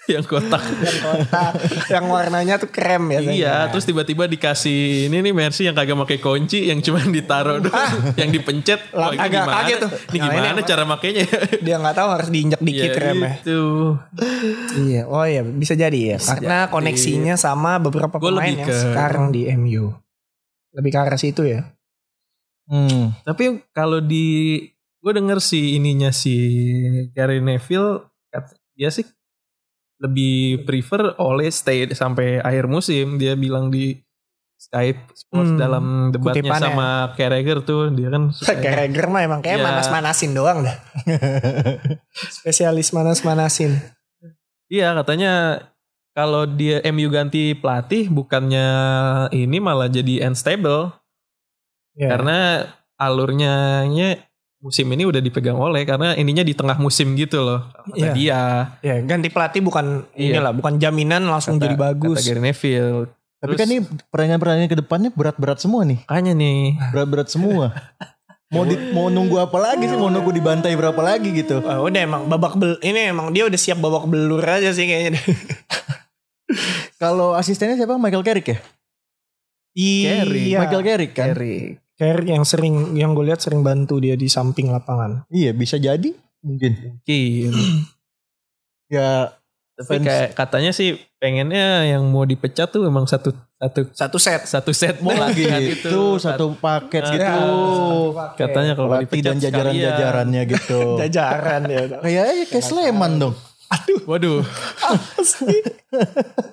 [0.12, 1.52] yang kotak Yang kotak,
[1.86, 3.20] yang warnanya tuh krem ya.
[3.22, 7.94] iya terus tiba-tiba dikasih ini nih Mercy yang kagak pakai kunci yang cuma ditaruh doang
[8.20, 9.90] yang dipencet Wah, ini agak gimana kaget tuh.
[9.92, 11.24] ini Nah, gimana ini cara makainya
[11.64, 13.30] dia nggak tahu harus diinjak dikit Iya, remnya.
[13.36, 13.62] gitu.
[14.82, 16.18] Iya, oh iya bisa jadi ya.
[16.18, 16.72] Karena jadi.
[16.72, 19.94] koneksinya sama beberapa Gua pemain yang ke- sekarang di MU.
[20.72, 21.68] Lebih ke arah situ ya.
[22.64, 23.14] Hmm.
[23.22, 24.58] Tapi kalau di
[24.98, 26.34] gue denger si ininya si
[27.10, 28.06] Gary Neville
[28.72, 29.02] dia sih
[30.02, 33.94] lebih prefer oleh stay sampai akhir musim dia bilang di
[34.58, 36.66] Skype Sports Hmm, dalam debatnya kutipannya.
[36.68, 39.64] sama Carragher tuh dia kan Carragher mah emang kayak Iya.
[39.64, 40.76] manas-manasin doang dah.
[42.32, 43.78] Spesialis manas-manasin.
[44.66, 45.62] iya katanya
[46.12, 48.66] kalau dia MU ganti pelatih bukannya
[49.30, 50.92] ini malah jadi unstable
[51.92, 52.08] Ya.
[52.08, 52.38] karena
[52.96, 54.16] alurnya nya
[54.62, 58.12] musim ini udah dipegang oleh karena ininya di tengah musim gitu loh kata Iya.
[58.14, 58.40] dia
[58.78, 60.38] ya ganti pelatih bukan Iya.
[60.38, 62.16] inilah, bukan jaminan langsung Kata- jadi bagus.
[62.16, 63.02] kata Gary Neville
[63.36, 65.98] Tapi Terus- kan nih pertandingan-pertandingan ke depannya berat-berat semua nih.
[66.00, 67.74] makanya nih Berat-berat semua.
[68.48, 69.96] mau di, mau nunggu apa lagi sih?
[69.96, 71.58] Mau nunggu dibantai berapa lagi gitu?
[71.58, 75.18] Wah, udah emang babak bel ini emang dia udah siap babak belur aja sih kayaknya.
[76.96, 77.98] Kalau asistennya siapa?
[77.98, 78.58] Michael Carrick ya?
[79.74, 80.22] Iya.
[80.56, 81.34] Michael Carrick kan?
[81.34, 81.81] Carrick.
[82.02, 85.22] Carrick yang sering yang gue lihat sering bantu dia di samping lapangan.
[85.28, 86.10] Iya bisa jadi
[86.40, 86.72] mungkin.
[86.98, 87.54] mungkin
[88.88, 89.32] Ya
[89.72, 94.44] tapi Fans- kayak katanya sih pengennya yang mau dipecat tuh emang satu satu Satu set.
[94.44, 97.40] satu set mau pelatih gitu satu paket Nah, gitu.
[98.36, 100.80] katanya kalau dipecat dan jajaran-jajarannya gitu.
[101.00, 101.82] Jajaran ya.
[102.02, 103.34] Kayak aja kayak Sleman dong.
[103.74, 104.04] Sekalian.
[104.04, 104.40] waduh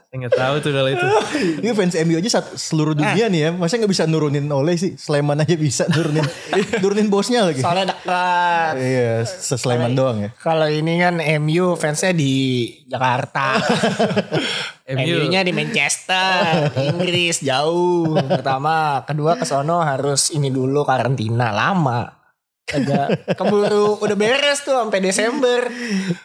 [0.09, 1.05] saya nggak tahu tuh kalau itu
[1.61, 3.49] Ini fans MU aja sat- seluruh dunia nih ya.
[3.53, 4.97] Masa nggak bisa nurunin oleh sih?
[4.97, 6.25] Sleman aja bisa nurunin
[6.81, 7.61] nurunin bosnya lagi.
[7.61, 8.73] Soalnya dekat.
[8.75, 10.29] Iya, sesleman doang ya.
[10.35, 12.33] Kalau ini kan MU fansnya di
[12.83, 13.61] Jakarta.
[14.89, 18.17] MU MU-nya di Manchester, Inggris jauh.
[18.17, 22.18] Pertama, kedua ke sono harus ini dulu karantina lama.
[22.69, 23.07] Agak
[23.39, 25.65] keburu udah beres tuh sampai Desember.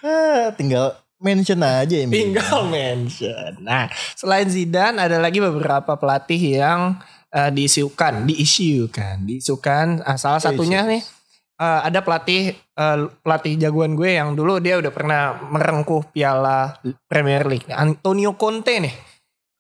[0.05, 2.07] Ah, tinggal mention aja ya.
[2.07, 3.65] Tinggal mention.
[3.65, 7.01] Nah, selain Zidane ada lagi beberapa pelatih yang
[7.33, 10.05] eh, diisukan, diisukan, diisukan.
[10.05, 11.03] Ah, salah satunya nih
[11.57, 16.77] eh, ada pelatih eh, pelatih jagoan gue yang dulu dia udah pernah merengkuh Piala
[17.09, 17.73] Premier League.
[17.73, 18.95] Antonio Conte nih.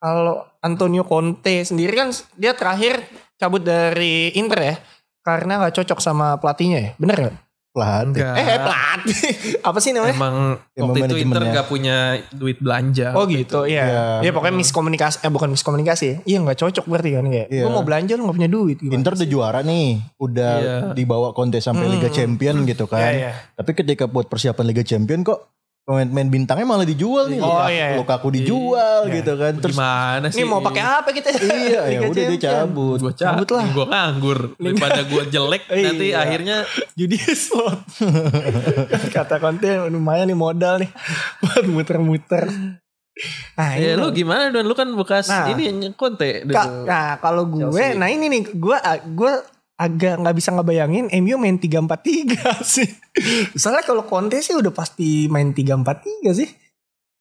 [0.04, 3.00] Kalau Antonio Conte sendiri kan dia terakhir
[3.40, 4.76] cabut dari Inter ya.
[5.24, 6.90] Karena nggak cocok sama pelatihnya ya.
[7.00, 7.36] Bener gak?
[7.74, 8.06] Pelatih.
[8.06, 9.22] enggak Eh pelatih.
[9.66, 10.14] Apa sih namanya?
[10.14, 10.36] emang
[10.78, 11.50] Emang waktu itu Inter manajemennya.
[11.50, 11.96] nggak punya
[12.30, 13.82] duit belanja Oh gitu, iya.
[13.82, 14.04] Iya.
[14.22, 16.22] Ya pokoknya miskomunikasi, eh bukan miskomunikasi.
[16.22, 17.48] Iya nggak cocok berarti kan kayak.
[17.50, 17.62] Iya.
[17.66, 18.76] Gue mau belanja lu nggak punya duit.
[18.78, 18.94] Gimana?
[18.94, 19.88] Inter udah juara nih,
[20.22, 20.76] udah Iya.
[20.94, 23.10] dibawa kontes sampai Liga Champion gitu kan.
[23.10, 23.30] Iya, iya.
[23.58, 25.40] Tapi ketika buat persiapan Liga Champion kok
[25.84, 27.38] pemain-pemain bintangnya malah dijual nih.
[27.38, 27.96] Oh, Lukaku, iya, iya.
[27.96, 29.14] Lukaku dijual Iya.
[29.14, 29.52] gitu kan.
[29.58, 31.28] Terus gimana sih Ini mau pakai apa kita?
[31.36, 32.98] iya ya udah dia cabut.
[32.98, 33.64] gue Cabut lah.
[33.68, 36.16] gue nganggur daripada gue jelek nanti Iya.
[36.18, 36.56] akhirnya
[36.94, 37.84] Judi slot.
[39.10, 40.90] Kata konten lumayan nih modal nih
[41.40, 42.48] buat muter-muter.
[43.54, 44.10] Nah, ya lu loh.
[44.10, 44.50] gimana?
[44.50, 45.46] dan lu kan bekas Nah.
[45.46, 47.94] ini konte Ka- nah kalau gue, Chelsea.
[47.94, 48.76] nah ini nih gue
[49.12, 49.32] gue
[49.74, 52.88] agak nggak bisa ngebayangin MU main 3-4-3 sih.
[53.52, 56.50] Soalnya kalau Conte sih udah pasti main 3-4-3 sih.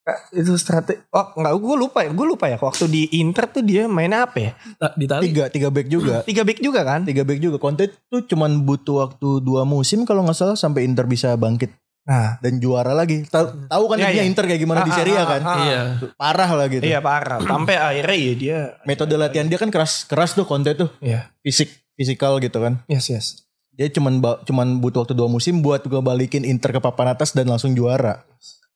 [0.03, 3.63] Kak, itu strategi oh nggak gue lupa ya gue lupa ya waktu di Inter tuh
[3.63, 4.51] dia main apa ya
[4.99, 6.19] di tali Tiga, tiga back juga.
[6.27, 7.55] tiga back juga kan Tiga back juga.
[7.55, 11.71] Conte tuh cuman butuh waktu dua musim kalau nggak salah sampai Inter bisa bangkit
[12.03, 13.23] nah dan juara lagi.
[13.23, 14.27] Tahu tahu kan dia iya.
[14.27, 15.41] Inter kayak gimana di Ah, Serie A ah, kan?
[15.41, 15.59] ah, ah.
[15.63, 15.79] iya
[16.19, 16.83] Parah lah gitu.
[16.83, 20.91] iya parah sampai akhirnya ya dia Metode latihan dia kan keras keras tuh Conte tuh.
[20.99, 22.81] iya Fisik fisikal gitu kan.
[22.87, 23.25] yes yes
[23.73, 27.49] Dia cuman cuman butuh waktu dua musim buat gue balikin Inter ke papan atas dan
[27.49, 28.21] langsung juara.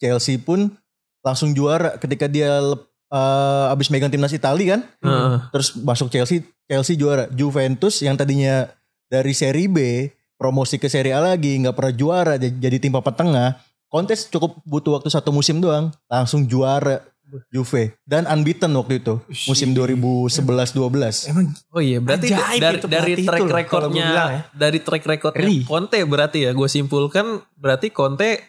[0.02, 0.74] Chelsea pun
[1.22, 4.82] langsung juara ketika dia lep- eh, abis megang timnas Itali kan.
[5.06, 5.38] Heeh.
[5.54, 7.30] Terus masuk Chelsea, Chelsea juara.
[7.30, 8.74] Juventus yang tadinya
[9.06, 13.14] dari seri B promosi ke seri A lagi nggak pernah juara jadi, jadi tim papan
[13.14, 13.50] tengah.
[13.94, 17.06] Kontes cukup butuh waktu satu musim doang langsung juara
[17.50, 21.28] Juve dan unbeaten waktu itu musim 2011-12.
[21.28, 24.26] Emang Oh iya, berarti Ajaib dari itu dari track recordnya ya.
[24.52, 25.48] dari track recordnya.
[25.64, 28.40] Conte berarti ya gue simpulkan berarti Conte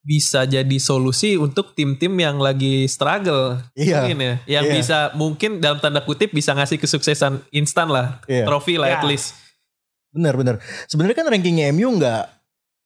[0.00, 4.06] bisa jadi solusi untuk tim-tim yang lagi struggle Iya.
[4.06, 4.74] mungkin ya yang Iya.
[4.76, 8.46] bisa mungkin dalam tanda kutip bisa ngasih kesuksesan instan lah Iya.
[8.46, 8.98] trofi lah Iya.
[9.00, 9.34] at least
[10.14, 10.56] Bener bener.
[10.88, 12.35] Sebenarnya kan rankingnya MU nggak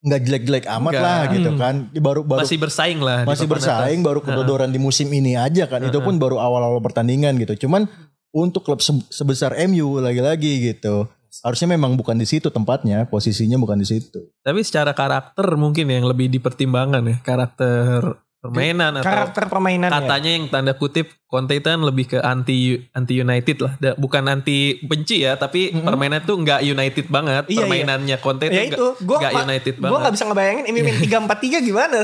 [0.00, 1.02] nggak jelek-jelek amat Nggak.
[1.02, 1.58] lah gitu Hmm.
[1.58, 1.74] kan.
[1.94, 4.06] Baru baru masih bersaing lah masih bersaing atas.
[4.06, 5.80] baru kedodoran di musim ini aja kan.
[5.82, 7.54] Itu pun baru awal-awal pertandingan gitu.
[7.60, 7.84] Cuman
[8.30, 11.04] untuk klub se- sebesar MU lagi-lagi gitu.
[11.40, 14.18] Harusnya memang bukan di situ tempatnya, posisinya bukan di situ.
[14.40, 19.94] tapi secara karakter mungkin yang lebih dipertimbangkan ya karakter permainan atau karakter permainan ya.
[19.94, 22.58] katanya yang tanda kutip Conte itu kan lebih ke anti
[22.90, 25.84] anti United lah Da- bukan anti benci ya tapi Mhm.
[25.84, 27.60] permainan tuh nggak United banget Iya, iya.
[27.60, 31.16] permainannya Conte Ya itu gue nggak United gue banget nggak bisa ngebayangin ini main tiga
[31.18, 32.00] empat tiga gimana?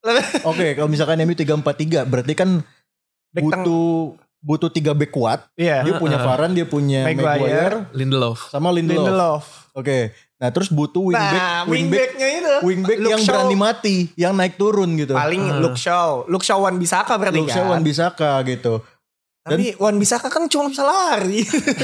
[0.48, 2.64] Oke, kalau misalkan MU 3-4-3 berarti kan
[3.30, 5.44] Back butuh butuh tiga back kuat.
[5.52, 5.84] Iya.
[5.84, 7.36] Dia punya Varane, dia punya Maguire.
[7.36, 9.04] Maguire, Lindelof sama Lindelof.
[9.04, 9.44] Lindelof.
[9.72, 10.10] Oke.
[10.36, 12.54] Nah, terus butuh wingback, Nah, wingback, wingbacknya itu.
[12.64, 13.32] wingback Luke yang Shaw.
[13.36, 15.12] berani mati, yang naik turun gitu.
[15.12, 16.24] Paling Luke Shaw.
[16.26, 17.56] Luke Shaw Wan Bisaka berarti Luke kan.
[17.60, 18.80] Shaw, Wan Bisaka gitu.
[19.40, 21.40] Tapi Wan Bisaka kan cuma bisa lari.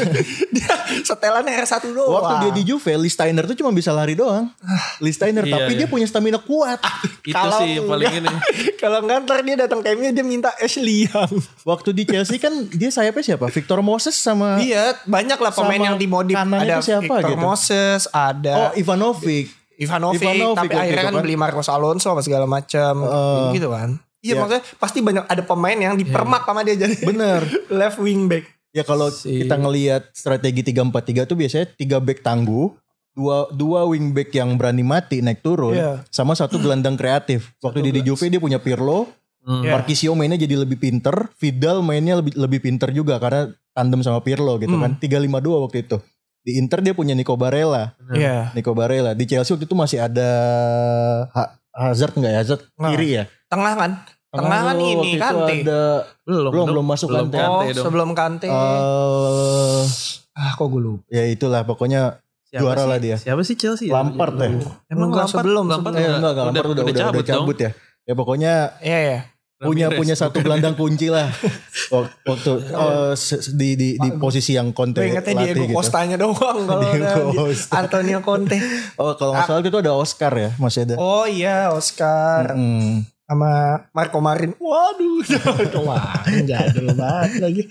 [0.55, 2.13] dia setelan R1 doang.
[2.15, 4.53] Waktu dia di Juve, Lee Steiner tuh cuma bisa lari doang.
[5.01, 5.79] Lee Steiner, Iya, tapi iya.
[5.79, 6.77] dia punya stamina kuat.
[7.25, 10.53] itu Kalau sih yang paling enggak- ini Kalau nggak ntar dia datang ke dia minta
[10.55, 11.33] Ashley Young.
[11.65, 13.49] Waktu di Chelsea kan dia sayapnya siapa?
[13.49, 16.37] Victor Moses sama Iya, banyak lah pemain yang dimodif.
[16.37, 17.41] Ada siapa Victor gitu?
[17.41, 19.49] Moses, Oh, ada Ivanovic.
[19.75, 21.25] Ivanovic, Ivanovic tapi waktu akhirnya itu kan kan.
[21.25, 23.97] beli Marcos Alonso apa segala macam Eh, gitu kan.
[24.27, 24.39] Iya ya.
[24.39, 27.41] maksudnya pasti banyak ada pemain yang dipermak sama dia jadi Bener.
[27.73, 28.45] left wing back.
[28.71, 30.91] Ya kalau Si- kita ngelihat strategi 3-4-3
[31.25, 32.75] tuh biasanya tiga back tangguh,
[33.11, 36.05] dua dua wing back yang berani mati naik turun, Iya.
[36.11, 37.57] sama satu gelandang kreatif.
[37.59, 39.09] Waktu dia di Juve dia punya Pirlo,
[39.41, 39.63] Hmm.
[39.63, 39.73] Iya.
[39.73, 44.59] Marquisio mainnya jadi lebih pinter, Vidal mainnya lebih lebih pinter juga karena tandem sama Pirlo
[44.59, 44.83] gitu Hmm.
[44.83, 44.93] kan.
[44.99, 45.31] 3-5-2
[45.63, 45.97] waktu itu.
[46.43, 48.51] Di Inter dia punya Nico Barella, Iya.
[48.53, 49.15] Nico Barella.
[49.15, 50.31] Di Chelsea waktu itu masih ada
[51.31, 52.39] Ha- Hazard enggak ya?
[52.39, 52.91] Hazard Nah.
[52.91, 53.25] kiri ya?
[53.47, 53.91] Tengah kan?
[54.39, 55.55] Tengah kan ini waktu itu Kante.
[55.61, 55.83] ada
[56.23, 57.37] belum Belum, belum masuk belum Kante.
[57.39, 57.85] Oh, Kante dong.
[57.85, 58.47] sebelum Kante.
[58.47, 59.83] eh
[60.33, 61.03] ah, kok gue lupa.
[61.09, 62.89] ya itulah pokoknya Siapa juara sih?
[62.89, 63.17] lah dia.
[63.17, 63.97] siapa sih Chelsea ya?
[63.97, 64.49] Lampard ya.
[64.87, 67.71] emang Enggak, Lampard sebelum, Lampard Eh, enggak, enggak, Lampard udah, udah, udah, cabut, cabut, ya.
[68.03, 69.19] Ya pokoknya Iya,
[69.57, 69.67] dong.
[69.67, 71.27] punya punya satu gelandang kunci lah
[71.89, 72.51] Wak- waktu
[73.15, 75.75] se- di di di posisi yang Conte latih Diego gitu.
[75.75, 77.51] Costanya doang kalau Diego.
[77.73, 78.61] Antonio Conte.
[78.95, 80.95] Oh kalau nggak salah itu ada Oscar ya masih ada.
[80.97, 83.03] Oh iya, Oscar Hmm.
[83.27, 83.51] Sama
[83.91, 84.55] Marco Marin.
[84.55, 85.19] Waduh,
[85.51, 87.63] Marco Marin jadul banget lagi.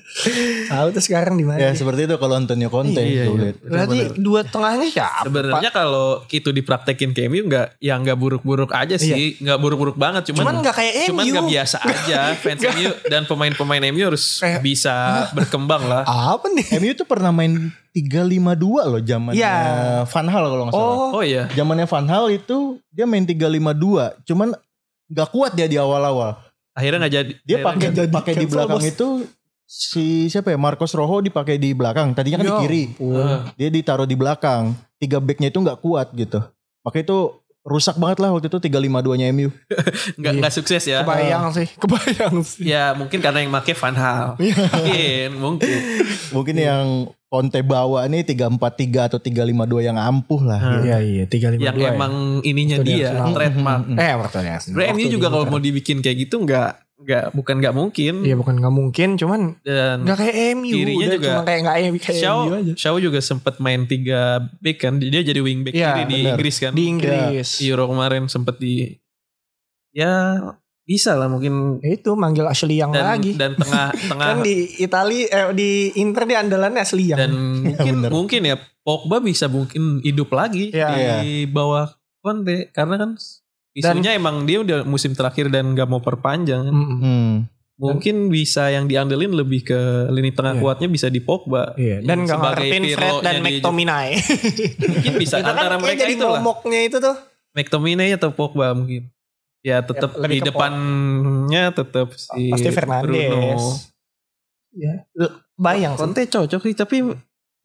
[0.67, 1.57] Tahu tuh sekarang di mana?
[1.57, 2.99] Ya seperti itu kalau Antonio Conte.
[2.99, 3.31] Iya, iya.
[3.31, 3.55] lihat.
[3.61, 5.23] Berarti dua tengahnya siapa?
[5.23, 10.27] Sebenarnya kalau itu dipraktekin ke MU nggak ya nggak buruk-buruk aja sih, nggak buruk-buruk banget,
[10.29, 10.43] cuman Iya.
[10.43, 11.31] Cuman nggak kayak cuman MU.
[11.31, 14.95] nggak biasa aja fans MU dan pemain-pemain MU harus Kayak- bisa
[15.31, 16.03] berkembang lah.
[16.03, 16.67] apa nih?
[16.75, 19.55] MU tuh pernah main 352 loh zamannya Iya.
[20.03, 20.95] Van Hal kalau nggak salah.
[20.99, 22.57] Oh, Oh iya, Zamannya Van Hal itu
[22.91, 24.51] dia main 352, cuman
[25.09, 26.41] nggak kuat dia di awal-awal.
[26.75, 27.33] akhirnya nggak jadi.
[27.47, 28.91] Dia pakai pakai di belakang bos.
[28.91, 29.07] itu
[29.63, 32.11] si siapa ya Marcos Rojo dipakai di belakang.
[32.11, 32.83] Tadinya kan di Ya kiri.
[33.15, 33.47] Ah.
[33.55, 34.75] Dia ditaruh di belakang.
[34.99, 36.43] Tiga backnya itu nggak kuat gitu.
[36.83, 37.19] Makanya itu
[37.65, 39.49] rusak banget lah waktu itu 352-nya MU.
[40.21, 41.01] nggak nggak sukses ya.
[41.01, 42.69] kebayang sih, kebayang sih.
[42.69, 44.37] Ya mungkin karena yang make Van Hal.
[44.37, 44.55] Iya.
[44.69, 45.77] mungkin, mungkin.
[46.29, 46.85] Mungkin yang
[47.25, 50.61] Conte bawa nih 343 atau 352 yang ampuh lah.
[50.61, 50.87] gitu.
[50.87, 52.13] Iya iya, tiga lima yang emang
[52.45, 53.33] ininya Itu dia, dia, selalu.
[53.35, 53.81] trademark.
[53.97, 54.55] Eh, waktunya.
[54.61, 58.13] Sebenarnya MU juga kalau mau dibikin kayak gitu nggak nggak bukan nggak mungkin.
[58.21, 60.73] Iya bukan nggak mungkin, cuman Dan nggak kayak MU.
[60.73, 62.73] Kirinya udah juga- cuma kayak nggak kayak Shaw, MU aja.
[62.75, 64.21] Shaw juga sempat main tiga
[64.57, 64.97] back kan.
[64.97, 66.29] Dia jadi wing back Iya, kiri di benar.
[66.33, 66.71] Inggris kan.
[66.71, 67.47] Di Inggris.
[67.61, 68.89] Euro kemarin sempat di
[69.91, 70.41] ya
[70.81, 73.33] bisa lah mungkin Itu manggil Ashley yang dan lagi.
[73.33, 77.17] dan tengah tengah kan di Itali eh, di Inter dia andalannya Ashley yang.
[77.17, 77.31] dan
[77.65, 78.09] mungkin benar.
[78.11, 81.21] mungkin ya Pogba bisa mungkin hidup lagi Iya.
[81.21, 81.89] di bawah
[82.19, 83.11] Conte karena kan
[83.75, 86.73] isunya emang dia udah musim terakhir dan gak mau perpanjang kan.
[86.73, 87.31] Hmm.
[87.75, 90.61] Mungkin bisa yang diandelin lebih ke lini tengah Iya.
[90.63, 91.75] kuatnya bisa di Pogba.
[91.75, 94.07] Iya, dan nggak Sebagai ngarepin Fred dan di- McTominay.
[94.79, 96.41] Mungkin bisa Itu kan antara kayak mereka jadi itu lah.
[96.81, 97.15] itu tuh.
[97.51, 99.11] McTominay atau Pogba mungkin.
[99.59, 103.11] Ya tetap Ya, di depannya tetap si Pasti Fernandes.
[103.11, 103.59] Bruno.
[104.71, 104.93] Ya.
[105.55, 105.99] Bayang sih.
[105.99, 106.97] Conte cocok sih tapi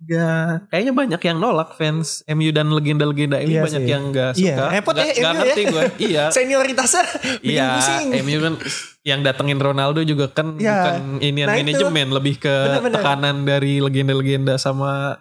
[0.01, 3.93] Gak, kayaknya banyak yang nolak fans MU dan legenda-legenda ini Iya banyak sih.
[3.93, 4.65] yang gak Iya, suka.
[4.73, 5.69] repot Gak- ya gak MU ngerti ya.
[5.69, 5.85] gue.
[6.09, 6.25] Iya.
[6.31, 7.03] Senioritasnya
[7.37, 8.07] bikin Iya, pusing.
[8.19, 8.55] MU kan
[9.03, 10.73] yang datengin Ronaldo juga kan Iya.
[10.73, 11.61] bukan ini Nah, itu.
[11.63, 12.97] manajemen, lebih ke Bener-bener.
[12.97, 15.21] tekanan dari legenda-legenda sama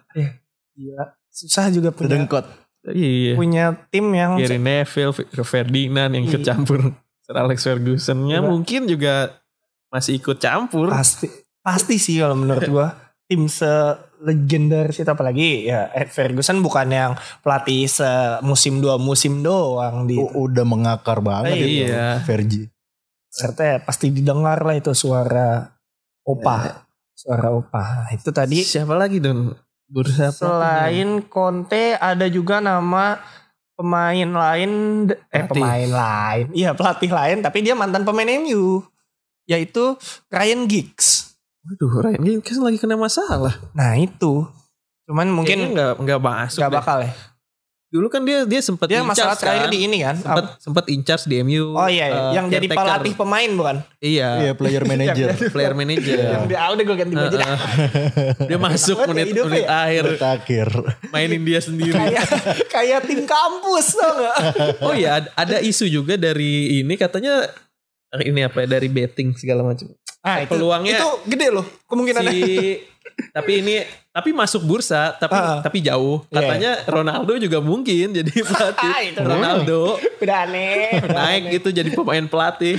[0.72, 1.04] Gila.
[1.28, 2.44] Susah juga punya Sedengkot.
[2.90, 3.36] iya.
[3.36, 5.12] punya tim yang Gary Neville,
[5.44, 6.48] Ferdinand yang ikut Iya.
[6.50, 6.80] campur
[7.20, 8.48] Sir Alex Ferguson-nya Gila.
[8.48, 9.36] mungkin juga
[9.88, 10.88] masih ikut campur.
[10.88, 11.28] Pasti
[11.60, 12.96] pasti sih kalau menurut gua
[13.28, 13.44] tim
[14.20, 20.44] selegendaris itu apalagi ya Ed Ferguson bukan yang pelatih semusim dua musim doang di U-
[20.44, 22.20] udah mengakar banget Eh, itu iya.
[22.20, 22.68] Fergie.
[23.26, 25.72] serta pasti didengar lah itu suara
[26.20, 29.54] opa suara opa Nah, itu tadi Siapa lagi Don?
[29.86, 33.16] Bursa selain Conte ada juga nama
[33.72, 34.70] pemain lain
[35.26, 35.48] eh Pelatih.
[35.56, 38.84] pemain lain iya pelatih lain tapi dia mantan pemain MU
[39.44, 39.96] yaitu
[40.28, 41.29] Ryan Giggs
[41.60, 43.52] Waduh, Ryan Giggs lagi kena masalah.
[43.72, 44.48] nah itu
[45.04, 46.58] cuman mungkin nggak nggak masuk.
[46.62, 46.78] nggak deh.
[46.80, 47.12] bakal ya
[47.90, 49.74] Dulu kan dia dia sempat dia masalah incharge terakhir kan.
[49.74, 51.74] di ini kan sempat sempat in charge di MU.
[51.74, 52.22] oh iya, iya.
[52.22, 55.26] eh, yang jadi pelatih pemain bukan Iya, Iya player manager.
[55.58, 56.18] player manager.
[56.38, 57.58] yang di udah gue ganti baju dah.
[58.46, 59.90] Dia masuk menit menit ya.
[59.90, 60.68] akhir Terakhir.
[61.10, 61.90] mainin dia sendiri.
[61.90, 62.24] kayak
[62.70, 64.36] kayak tim kampus tau gak
[64.86, 67.42] Oh iya, ada, isu juga dari ini katanya
[68.22, 69.90] ini apa ya, dari betting segala macam.
[70.20, 72.32] Ah, itu, Peluangnya- itu gede loh kemungkinannya.
[72.32, 72.44] Si
[73.30, 73.76] tapi ini
[74.10, 75.60] tapi masuk bursa tapi Ah.
[75.60, 76.24] tapi jauh.
[76.26, 76.34] Iya.
[76.34, 78.90] Katanya Ronaldo juga mungkin jadi pelatih.
[78.90, 79.18] Ah, itu.
[79.20, 79.80] Ronaldo
[80.18, 81.52] udah aneh udah naik aneh.
[81.54, 82.74] gitu jadi pemain pelatih.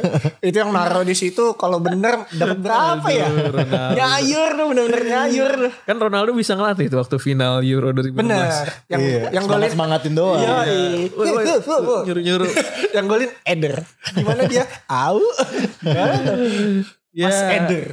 [0.46, 3.92] itu yang naruh di situ kalau bener dapat berapa ya Ronaldo.
[3.92, 8.14] nyayur tuh bener-bener nyayur tuh Kan Ronaldo bisa ngelatih tuh waktu final Euro 2015.
[8.14, 8.46] bener
[8.86, 9.22] yang Iya.
[9.32, 10.38] yang golin semangatin doang.
[10.38, 10.54] Iya,
[11.10, 11.56] woi, iya.
[12.04, 12.50] Nyuruh-nyuruh.
[12.92, 15.18] yang golin Eder gimana dia au
[17.12, 17.86] Ya, Mas Eder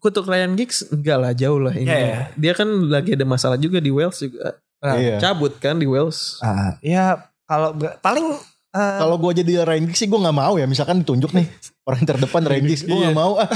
[0.00, 1.84] kutuk Ryan Giggs enggak lah jauh lah ini.
[1.84, 2.20] Iya, iya.
[2.34, 4.56] Dia kan lagi ada masalah juga di Wales juga.
[4.80, 5.16] Nah, Iya.
[5.18, 6.40] Cabut kan di Wales.
[6.40, 8.32] ah, ya kalau paling
[8.70, 10.64] eh, Kalau gue jadi Ryan Giggs sih gue gak mau ya.
[10.64, 11.46] Misalkan ditunjuk nih
[11.84, 12.82] orang terdepan Ryan Giggs.
[12.82, 13.06] Gue Iya.
[13.06, 13.32] gak mau.
[13.36, 13.48] Ah,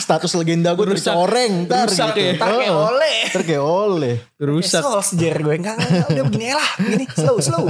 [0.00, 1.06] status legenda gue Rusak.
[1.06, 2.22] tercoreng ntar Rusak gitu.
[2.22, 2.32] ya.
[2.34, 4.14] ntar kayak oleh Ntar kayak oleh.
[4.38, 4.80] Rusak.
[4.80, 5.76] Solskjaer gue enggak
[6.08, 7.66] udah begini lah begini slow slow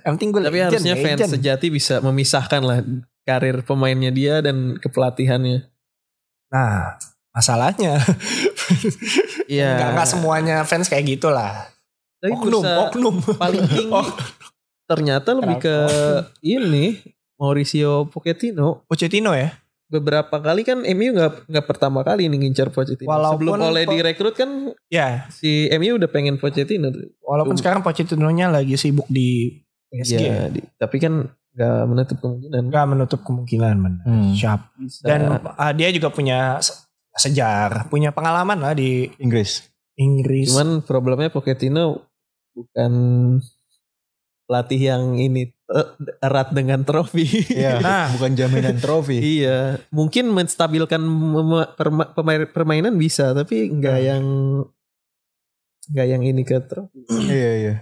[0.00, 1.32] yang penting gue Tapi legend, harusnya fans legend.
[1.32, 2.78] sejati bisa memisahkan lah
[3.22, 5.66] karir pemainnya dia dan kepelatihannya.
[6.46, 6.94] nah
[7.36, 8.00] masalahnya
[9.46, 9.92] Iya.
[9.92, 11.68] enggak semuanya fans kayak gitulah
[12.16, 14.08] Tapi oknum oknum paling tinggi Oh.
[14.86, 15.76] ternyata lebih ke
[16.40, 16.96] ini
[17.36, 18.86] Mauricio Pochettino.
[18.86, 19.52] Pochettino ya
[19.86, 23.06] Beberapa kali kan MU nggak nggak pertama kali nih ngincar Pochettino.
[23.06, 24.50] Walaupun Sebelum oleh Po- direkrut kan
[24.88, 30.66] ya si MU udah pengen Pochettino walaupun sekarang Pochettino-nya lagi sibuk di PSG Iya, di-
[30.74, 32.62] tapi kan nggak menutup kemungkinan.
[32.64, 34.32] enggak menutup kemungkinan benar Hmm.
[34.32, 34.60] siap
[35.00, 35.20] dan
[35.50, 36.58] ah, dia juga punya
[37.16, 39.64] sejarah punya pengalaman lah di Inggris.
[39.96, 42.04] Inggris Cuman problemnya Pochettino
[42.52, 42.92] bukan
[44.46, 45.88] pelatih yang ini eh,
[46.22, 47.26] erat dengan trofi.
[47.50, 47.80] Iya.
[47.86, 48.06] Nah.
[48.14, 49.18] bukan jaminan trofi.
[49.18, 51.02] iya, mungkin menstabilkan
[52.54, 54.24] permainan bisa, tapi nggak yang
[55.90, 57.02] nggak yang ini ke trofi.
[57.30, 57.74] iya iya.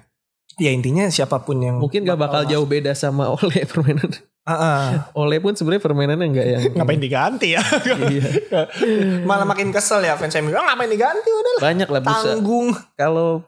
[0.54, 4.10] ya intinya siapa pun yang Mungkin nggak bakal jauh beda sama Oleh permainan.
[4.44, 4.84] Ah, ah.
[5.14, 7.64] Oleh pun sebenarnya permainannya nggak yang ngapain diganti ya
[8.04, 8.28] Iya.
[9.28, 11.64] malah makin kesel ya fans MU Ah, ngapain diganti udah.
[11.64, 12.12] Banyak lah bisa.
[12.28, 13.40] tanggung Kalau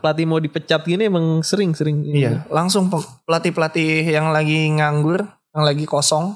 [0.00, 2.04] pelatih mau dipecat gini emang sering-sering.
[2.06, 2.88] iya langsung
[3.24, 6.32] pelatih pelatih yang lagi nganggur yang lagi kosong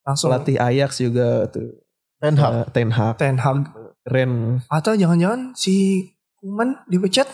[0.00, 1.82] langsung Pelatih Ajax juga tuh.
[2.16, 2.72] Ten Hag.
[2.72, 3.14] Ten Hag.
[3.18, 4.62] Ten Hag Keren.
[4.68, 7.24] atau jangan-jangan si Kuman dipecat.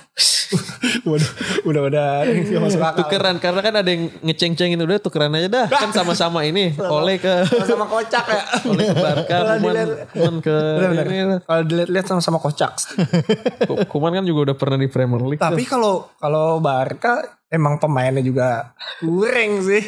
[1.09, 1.33] Waduh
[1.67, 2.11] udah udah.
[2.23, 2.99] Nggak masuk akal.
[3.03, 5.67] Tukeran karena kan ada yang ngeceng-cengin udah tukeran aja dah.
[5.67, 6.77] Kan sama-sama ini.
[7.01, 8.43] Oleh ke sama kocak ya.
[8.71, 10.57] Oleh ke Barca, Kuman, Kuman ke
[11.43, 12.73] kalau dilihat-lihat sama-sama kocak.
[13.91, 15.43] Kuman kan juga udah pernah di Premier League.
[15.43, 19.83] tapi kalau kalau Barca emang pemainnya juga kurang sih.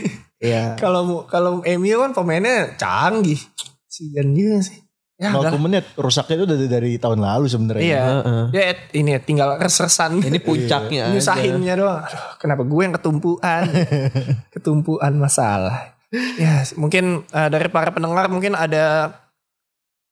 [0.44, 0.76] Iya.
[0.76, 3.40] kalau kalau MU kan pemainnya canggih.
[3.88, 4.83] Sian juga sih
[5.14, 7.82] ya udah 90 menit rusaknya itu dari, dari tahun lalu sebenarnya.
[7.82, 8.42] iya Heeh.
[8.50, 11.12] dia ini tinggal res-resan Ini puncaknya aja.
[11.12, 13.62] nyusahinnya doang Aduh, kenapa gue yang ketumpuan
[14.54, 15.94] ketumpuan masalah
[16.34, 19.14] ya mungkin eh, dari para pendengar mungkin ada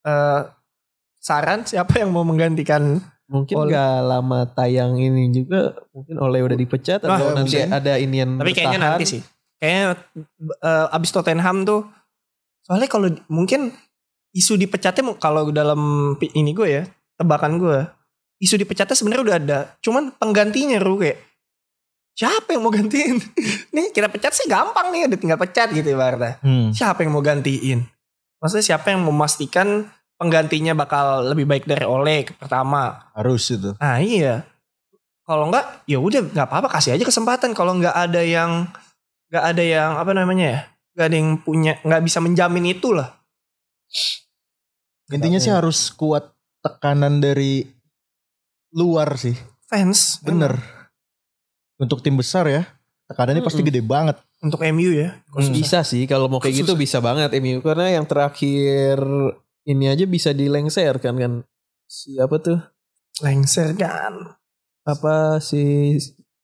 [0.01, 0.41] eh,
[1.17, 3.71] saran siapa yang mau menggantikan Mungkin Oleh.
[3.71, 7.71] gak lama tayang ini juga mungkin oleh udah dipecat Wah, atau nanti mungkin.
[7.71, 8.93] ada inian tapi kayaknya bertahan.
[8.93, 9.21] nanti sih
[9.57, 9.85] kayaknya
[10.61, 11.81] eh, abis Tottenham tuh
[12.61, 13.71] soalnya kalau mungkin
[14.33, 16.83] isu dipecatnya kalau dalam ini gue ya
[17.15, 17.79] tebakan gue
[18.41, 21.21] isu dipecatnya sebenarnya udah ada cuman penggantinya Ru kayak
[22.13, 23.17] siapa yang mau gantiin
[23.75, 26.73] nih kita pecat sih gampang nih udah tinggal pecat gitu ibaratnya Hmm.
[26.73, 27.85] siapa yang mau gantiin
[28.41, 29.87] maksudnya siapa yang memastikan
[30.23, 33.75] penggantinya bakal lebih baik dari Oleh pertama Harus itu.
[33.83, 34.47] Ah iya.
[35.23, 37.51] Kalau enggak ya udah nggak apa-apa kasih aja kesempatan.
[37.51, 38.67] Kalau nggak ada yang
[39.27, 40.59] nggak ada yang apa namanya ya,
[40.95, 43.11] nggak ada yang punya nggak bisa menjamin itu lah.
[45.13, 46.33] Intinya sih harus kuat
[46.65, 47.63] tekanan dari
[48.73, 49.37] luar sih.
[49.69, 50.57] Fans Bener.
[51.77, 52.65] Untuk tim besar ya.
[53.09, 53.69] Tekanannya pasti Mm-mm.
[53.73, 54.17] gede banget.
[54.43, 55.23] untuk MU ya.
[55.55, 58.99] Bisa sih kalau mau kayak gitu bisa banget MU karena yang terakhir
[59.63, 61.33] ini aja bisa dilengser kan kan
[61.87, 62.59] siapa tuh
[63.23, 64.35] Lengser kan.
[64.83, 65.95] apa si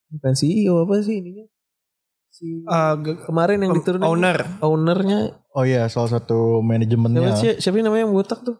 [0.08, 1.44] bukan CEO apa sih ininya
[2.40, 4.48] si Eh, ge- kemarin yang diturunin owner.
[4.58, 8.56] ownernya Oh iya, salah satu siapa manajemennya sih siapa namanya yang botak tuh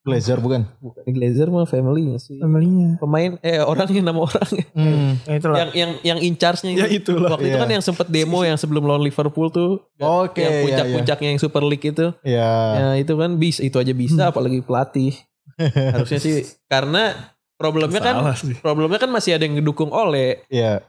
[0.00, 0.68] Glazer bukan?
[0.78, 3.00] bukan Glazer mah family sih Family-nya.
[3.00, 5.16] pemain eh orangnya nama orangnya Hmm.
[5.24, 5.56] Ya itulah.
[5.58, 7.10] yang yang yang in charge-nya Ya itu.
[7.10, 7.32] itulah.
[7.32, 7.64] waktu itu Iya.
[7.64, 11.62] kan yang sempet demo yang sebelum lawan Liverpool tuh Oke, yang iya, puncak-puncaknya yang Super
[11.62, 12.52] League itu Ya.
[12.76, 15.16] ya itu kan bisa itu aja bisa apalagi pelatih
[15.96, 17.16] harusnya sih karena
[17.54, 18.54] problemnya kan Salah sih.
[18.56, 20.84] problemnya kan masih ada yang ngedukung oleh Iya.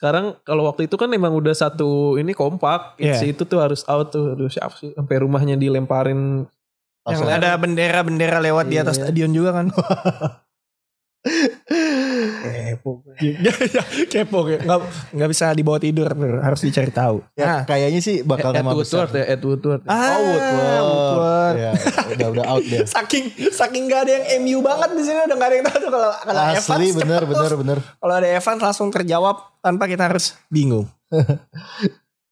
[0.00, 4.08] Sekarang kalau waktu itu kan emang udah satu ini kompak si itu tuh harus out
[4.08, 6.48] tuh aduh siapa sih sampai rumahnya dilemparin
[7.04, 9.04] Yang ada bendera-bendera lewat di atas Iya.
[9.08, 9.66] stadion juga kan.
[12.40, 14.80] kepo ya, ya, kepo nggak
[15.12, 16.08] nggak bisa dibawa tidur
[16.40, 17.20] harus dicari tahu.
[17.36, 19.04] Ya, Nah, kayaknya sih bakal nama besar.
[19.04, 20.80] Woodward ya Ed Woodward ah, Oh, Woodward.
[20.80, 21.56] Woodward.
[21.56, 21.70] Ya,
[22.16, 22.80] udah udah out dia.
[22.96, 26.10] Saking saking gak ada yang MU banget di sini udah gak ada yang tahu kalau
[26.24, 27.78] kalau Asli Evans bener bener bener.
[28.00, 30.88] Kalau ada Evans langsung terjawab tanpa kita harus bingung.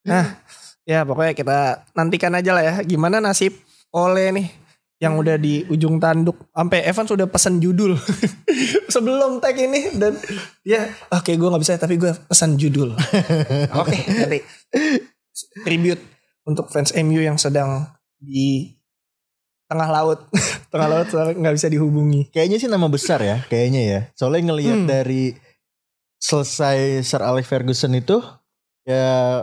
[0.09, 0.41] nah,
[0.83, 1.59] ya pokoknya kita
[1.93, 3.53] nantikan aja lah ya gimana nasib
[3.93, 4.49] Ole nih
[4.99, 7.95] yang udah di ujung tanduk sampai Evans sudah pesan judul
[8.95, 10.19] sebelum tag ini dan
[10.67, 12.99] ya oke gue nggak bisa tapi gue pesan judul
[13.81, 14.43] oke nanti
[15.63, 16.03] tribute
[16.43, 17.87] untuk fans MU yang sedang
[18.19, 18.75] di
[19.71, 20.27] tengah laut
[20.73, 24.01] tengah laut nggak bisa dihubungi Kayaknya sih nama besar ya, kayaknya ya.
[24.17, 24.89] Soalnya ngelihat Hmm.
[24.89, 25.37] dari
[26.19, 28.19] selesai Sir Alex Ferguson itu
[28.83, 29.43] ya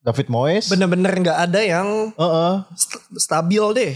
[0.00, 0.66] David Moyes.
[0.68, 2.54] bener-bener nggak ada yang Heeh.
[2.72, 3.94] st- stabil deh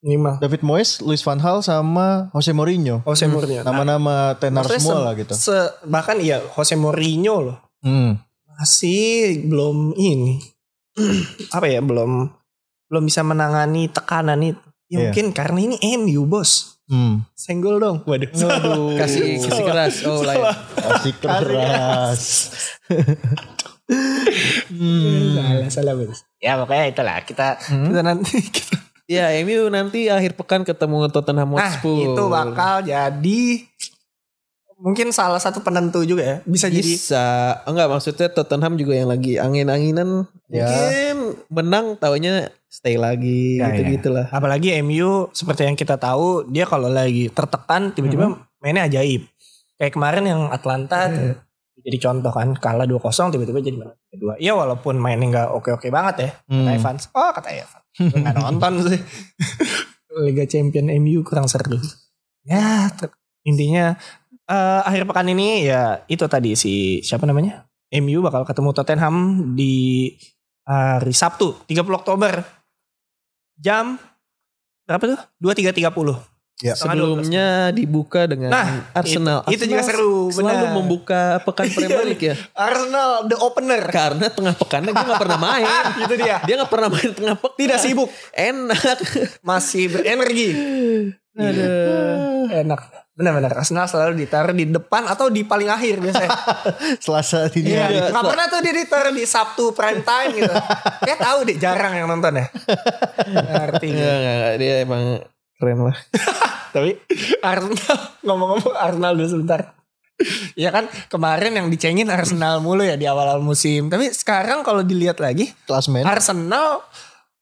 [0.00, 3.02] ini mah David Moyes, Luis van Gaal sama Jose Mourinho.
[3.02, 3.60] Jose Mourinho.
[3.60, 5.32] Nah, Nama-nama tenar maksudnya semua se- lah gitu.
[5.34, 8.20] se- bahkan iya Jose Mourinho loh Hmm.
[8.54, 10.38] masih belum ini
[11.56, 12.30] apa ya belum
[12.86, 14.60] belum bisa menangani tekanan itu.
[14.86, 14.98] Ya Iya.
[15.10, 16.75] mungkin karena ini MU bos.
[16.86, 17.26] Hmm.
[17.34, 18.06] Senggol dong.
[18.06, 18.30] Waduh.
[18.30, 18.94] Waduh.
[18.94, 20.42] kasih kasih keras oh lain
[20.78, 22.22] Kasih keras.
[24.70, 25.34] hmm.
[25.34, 26.22] Salah, salah bos.
[26.38, 28.76] Ya pokoknya itulah kita kita nanti kita.
[29.06, 33.42] ya MU nanti akhir pekan ketemu Tottenham Nah Hotspur itu bakal jadi
[34.76, 36.36] mungkin salah satu penentu juga ya.
[36.44, 37.24] Bisa jadi bisa
[37.64, 40.68] enggak maksudnya Tottenham juga yang lagi angin-anginan Ya.
[40.70, 41.16] mungkin
[41.48, 44.30] menang taunya stay lagi Ya, gitu ya.
[44.30, 49.26] Apalagi MU seperti yang kita tahu dia kalau lagi tertekan tiba-tiba mainnya ajaib.
[49.74, 51.08] Kayak kemarin yang Atlanta
[51.76, 53.00] jadi contoh kan kalah 2-0
[53.30, 54.38] tiba-tiba jadi menang 2.
[54.38, 56.30] Iya walaupun mainnya nggak oke-oke banget ya.
[56.36, 56.68] Kata Hmm.
[56.70, 57.02] Evans.
[57.10, 57.84] Oh kata Evans.
[57.96, 59.00] Nggak nonton sih.
[60.16, 61.76] Liga Champion MU kurang seru.
[62.42, 62.86] Ya
[63.42, 63.94] intinya
[64.46, 67.66] eh, akhir pekan ini ya itu tadi si siapa namanya?
[67.92, 69.16] MU bakal ketemu Tottenham
[69.52, 70.10] di
[70.62, 72.42] hari Sabtu 30 Oktober
[73.56, 73.96] jam
[74.82, 75.20] berapa tuh?
[75.40, 76.34] 23.30.
[76.56, 76.72] Ya.
[76.72, 80.72] sebelumnya dibuka dengan Nah, Arsenal itu- itu juga seru, selalu benar.
[80.72, 83.84] membuka pekan Premier League ya Arsenal the opener.
[83.86, 85.68] karena tengah pekannya dia nggak pernah main
[86.00, 86.40] itu dia.
[86.40, 88.80] dia nggak pernah main tengah pekan Tidak sibuk, enak
[89.42, 90.48] masih berenergi.
[91.36, 92.48] Aduh.
[92.48, 92.80] Enak.
[93.16, 96.36] Benar-benar Arsenal selalu ditaruh di depan atau di paling akhir biasanya.
[97.04, 97.72] Selasa ini.
[97.72, 100.52] Iya, nggak pernah tuh dia ditaruh di Sabtu prime time gitu.
[101.00, 102.46] Kayak tahu deh jarang yang nonton ya.
[103.56, 103.88] Ngerti.
[103.88, 104.54] Enggak, enggak, enggak.
[104.60, 105.02] dia emang
[105.56, 105.96] keren lah
[106.76, 106.90] Tapi
[107.40, 109.60] Arsenal ngomong-ngomong Arsenal dulu sebentar.
[110.52, 113.88] Ya kan kemarin yang dicengin Arsenal mulu ya di awal-awal musim.
[113.88, 116.04] Tapi sekarang kalau dilihat lagi Klasmen.
[116.04, 116.84] Arsenal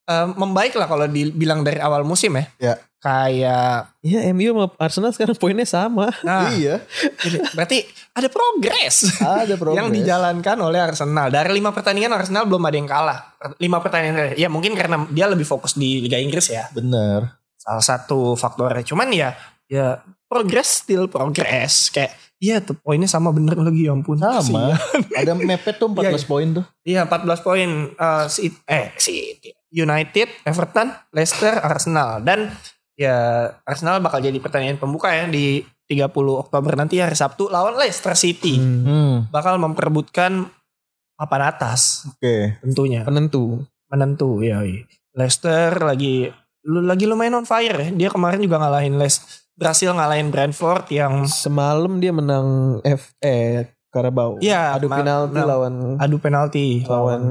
[0.07, 2.47] eh, membaik lah kalau dibilang dari awal musim ya.
[2.63, 2.75] Ya.
[3.05, 6.81] Kayak ya MU sama Arsenal sekarang poinnya sama nah Iya.
[7.29, 7.85] ini berarti
[8.17, 9.21] ada progres.
[9.21, 9.77] Ada progres.
[9.77, 11.29] yang dijalankan oleh Arsenal.
[11.29, 13.37] Dari lima pertandingan Arsenal belum ada yang kalah.
[13.61, 14.41] Lima pertandingan.
[14.41, 16.65] Ya mungkin karena dia lebih fokus di Liga Inggris ya.
[16.73, 17.29] Bener.
[17.61, 18.81] Salah satu faktornya.
[18.81, 19.37] Cuman ya
[19.69, 21.91] ya progres still progres.
[21.93, 24.17] Kayak iya tuh poinnya sama bener lagi ya ampun.
[24.17, 24.79] Sama.
[25.13, 26.25] Ada mepet tuh 14 Iya, iya.
[26.25, 26.65] poin tuh.
[26.87, 27.69] Iya 14 poin.
[27.93, 29.37] Eh, si, eh si
[29.75, 32.23] United, Everton, Leicester, Arsenal.
[32.23, 32.47] Dan
[32.95, 38.17] ya Arsenal bakal jadi pertandingan pembuka ya di 30 Oktober nanti hari Sabtu lawan Leicester
[38.17, 38.57] City.
[38.57, 39.29] Hmm.
[39.29, 40.49] Bakal memperebutkan
[41.15, 42.59] papan atas Oke.
[42.65, 43.07] tentunya.
[43.07, 44.65] penentu menentu ya.
[45.15, 46.27] Leicester lagi
[46.65, 49.21] lu lagi lumayan on fire ya dia kemarin juga ngalahin Les
[49.55, 56.17] berhasil ngalahin Brentford yang semalam dia menang F eh Carabao Iya, adu penalti lawan adu
[56.19, 57.23] penalti lawan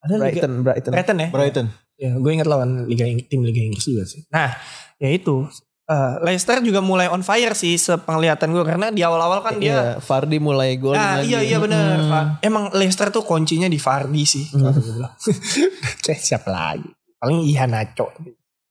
[0.00, 1.66] ada Liga Brighton Brighton Brighton ya Brighton.
[2.00, 4.56] Ya gue inget lawan Liga tim Liga Inggris juga sih nah
[4.96, 5.44] ya itu
[5.90, 10.38] Eh, Leicester juga mulai on fire sih sepenglihatan gue karena di awal-awal kan dia Iya,
[10.38, 11.34] mulai gol Ah lagi.
[11.34, 12.38] iya iya benar.
[12.46, 14.46] Emang Leicester tuh kuncinya di Vardy sih.
[15.98, 16.86] Kayak siapa lagi?
[17.18, 18.06] Paling Iya Nacho.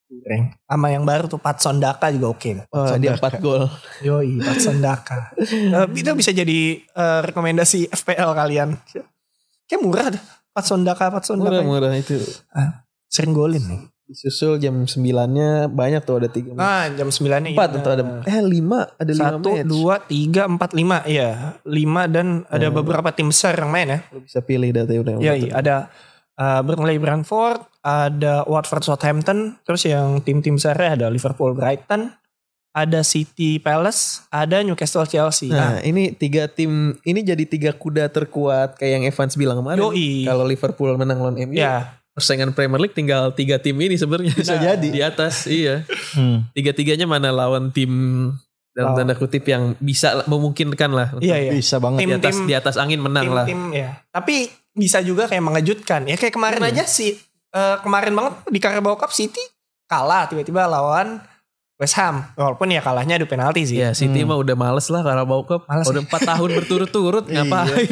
[0.07, 0.55] Kurang.
[0.63, 2.71] Sama yang baru tuh Patson Daka juga oke.
[2.71, 3.67] Wah, dia 4 gol.
[3.99, 5.35] Yoi Patson Daka.
[5.75, 8.79] Eh, itu bisa jadi eh, rekomendasi FPL kalian.
[9.67, 10.23] Kayak murah dah.
[10.55, 11.51] Patson Daka, Patson Daka.
[11.51, 12.15] Murah-murah itu.
[13.09, 13.81] Sering golin nih.
[14.09, 16.65] Disusul jam 9-nya banyak tuh ada 3 match.
[16.65, 19.67] Ah jam 9 nya 4 atau ada eh 5 ada 5 Satu, match.
[19.69, 21.05] dua, tiga, empat, lima.
[21.05, 21.61] Iya.
[21.61, 23.99] Lima dan ada beberapa tim besar yang main ya.
[24.09, 25.21] Lu bisa pilih data udah.
[25.21, 25.51] Iya, iya.
[25.53, 25.75] ada
[26.41, 32.09] uh, Burnley Brentford, ada Watford Southampton, terus yang tim-tim besarnya ada Liverpool Brighton,
[32.73, 35.53] ada City Palace, ada Newcastle Chelsea.
[35.53, 39.85] Nah, Nah, ini tiga tim ini jadi tiga kuda terkuat kayak yang Evans bilang kemarin.
[39.85, 40.25] Yoi.
[40.25, 44.31] Kalau Liverpool menang lawan MU, ya, persaingan Premier League tinggal tiga tim ini sebenarnya.
[44.33, 44.87] Bisa jadi.
[44.87, 45.87] di atas, iya.
[46.13, 46.45] Hmm.
[46.51, 47.91] Tiga-tiganya mana lawan tim
[48.69, 51.07] dalam tanda kutip yang bisa memungkinkan lah.
[51.11, 51.51] untuk iya, iya.
[51.51, 51.99] Bisa banget.
[51.99, 53.43] Di atas Tim-tim- di atas angin menang lah.
[53.43, 53.89] Tim-tim ya.
[54.09, 56.05] Tapi bisa juga kayak mengejutkan.
[56.05, 56.71] Ya kayak kemarin Iya.
[56.71, 57.17] aja sih,
[57.49, 59.41] eh, kemarin banget di Carabao Cup City
[59.83, 61.19] kalah tiba-tiba lawan
[61.75, 62.23] West Ham.
[62.35, 63.79] Walaupun ya kalahnya adu penalti sih.
[63.79, 65.63] Ya City mah udah males lah Carabao Cup.
[65.65, 65.83] Males.
[65.85, 67.89] Udah 4 tahun berturut-turut ngapain?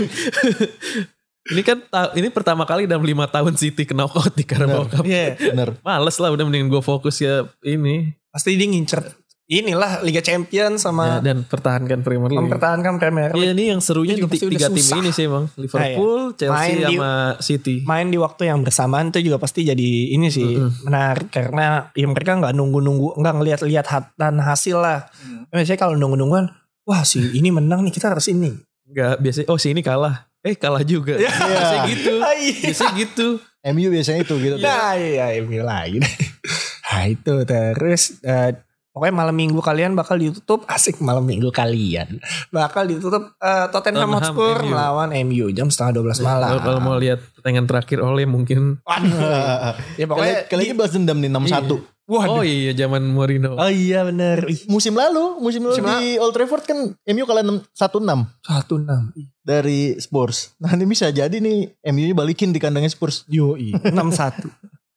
[1.47, 1.77] Ini kan
[2.13, 5.03] ini pertama kali dalam lima tahun City ke knockout di Carabao Cup.
[5.03, 5.35] Iya.
[5.35, 5.79] Bener.
[5.81, 9.01] Males lah udah mending gue fokus ya ini Pasti dia ngincer
[9.47, 12.43] inilah Liga Champions ya, sama dan pertahankan Premier League.
[12.43, 13.47] mempertahankan Premier League.
[13.47, 14.99] Iya ini yang serunya di tiga tim susah.
[14.99, 17.75] ini sih emang Liverpool, Chelsea Main di- sama City.
[17.87, 19.89] main di waktu yang bersamaan itu juga pasti jadi
[20.19, 25.07] ini sih menarik karena ya mereka nggak nunggu-nunggu nggak ngelihat-lihat hat- dan hasil lah.
[25.47, 26.51] Biasanya kalau nunggu-nungguan,
[26.83, 28.51] wah si ini menang nih kita harus ini.
[28.83, 30.27] Enggak biasanya oh si ini kalah.
[30.47, 31.19] Eh kalah juga.
[31.19, 32.13] Biasanya gitu.
[32.17, 32.55] Ah, iya.
[32.63, 33.27] Biasanya gitu.
[33.67, 34.55] MU biasanya itu gitu.
[34.57, 35.99] Nah iya ini lagi.
[36.87, 38.55] nah itu terus eh,
[38.89, 42.17] pokoknya malam minggu kalian bakal ditutup asik malam minggu kalian
[42.49, 44.71] bakal ditutup eh, Tottenham Tottenham, Hotspur MU.
[44.71, 46.47] melawan MU jam setengah 12 malam.
[46.49, 49.75] Kalau- Kalau mau lihat pertandingan terakhir oleh mungkin Waduh.
[49.99, 51.96] ya pokoknya kali ini balas dendam nih 6-1.
[52.08, 52.39] Waduh.
[52.39, 53.60] Oh iya zaman Mourinho.
[53.60, 54.47] Oh iya bener.
[54.47, 58.80] Ih, Musim lalu, musim lalu Musim di Old Trafford kan MU kalah 6 1-6 Satu
[58.80, 59.12] enam.
[59.43, 60.55] dari Spurs.
[60.64, 63.28] Nah ini bisa jadi nih MU-nya balikin di kandangnya Spurs.
[63.91, 64.47] Enam satu.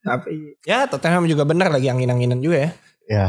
[0.07, 2.71] Tapi ya Tottenham juga benar lagi angin-anginan juga ya.
[3.11, 3.27] Ya.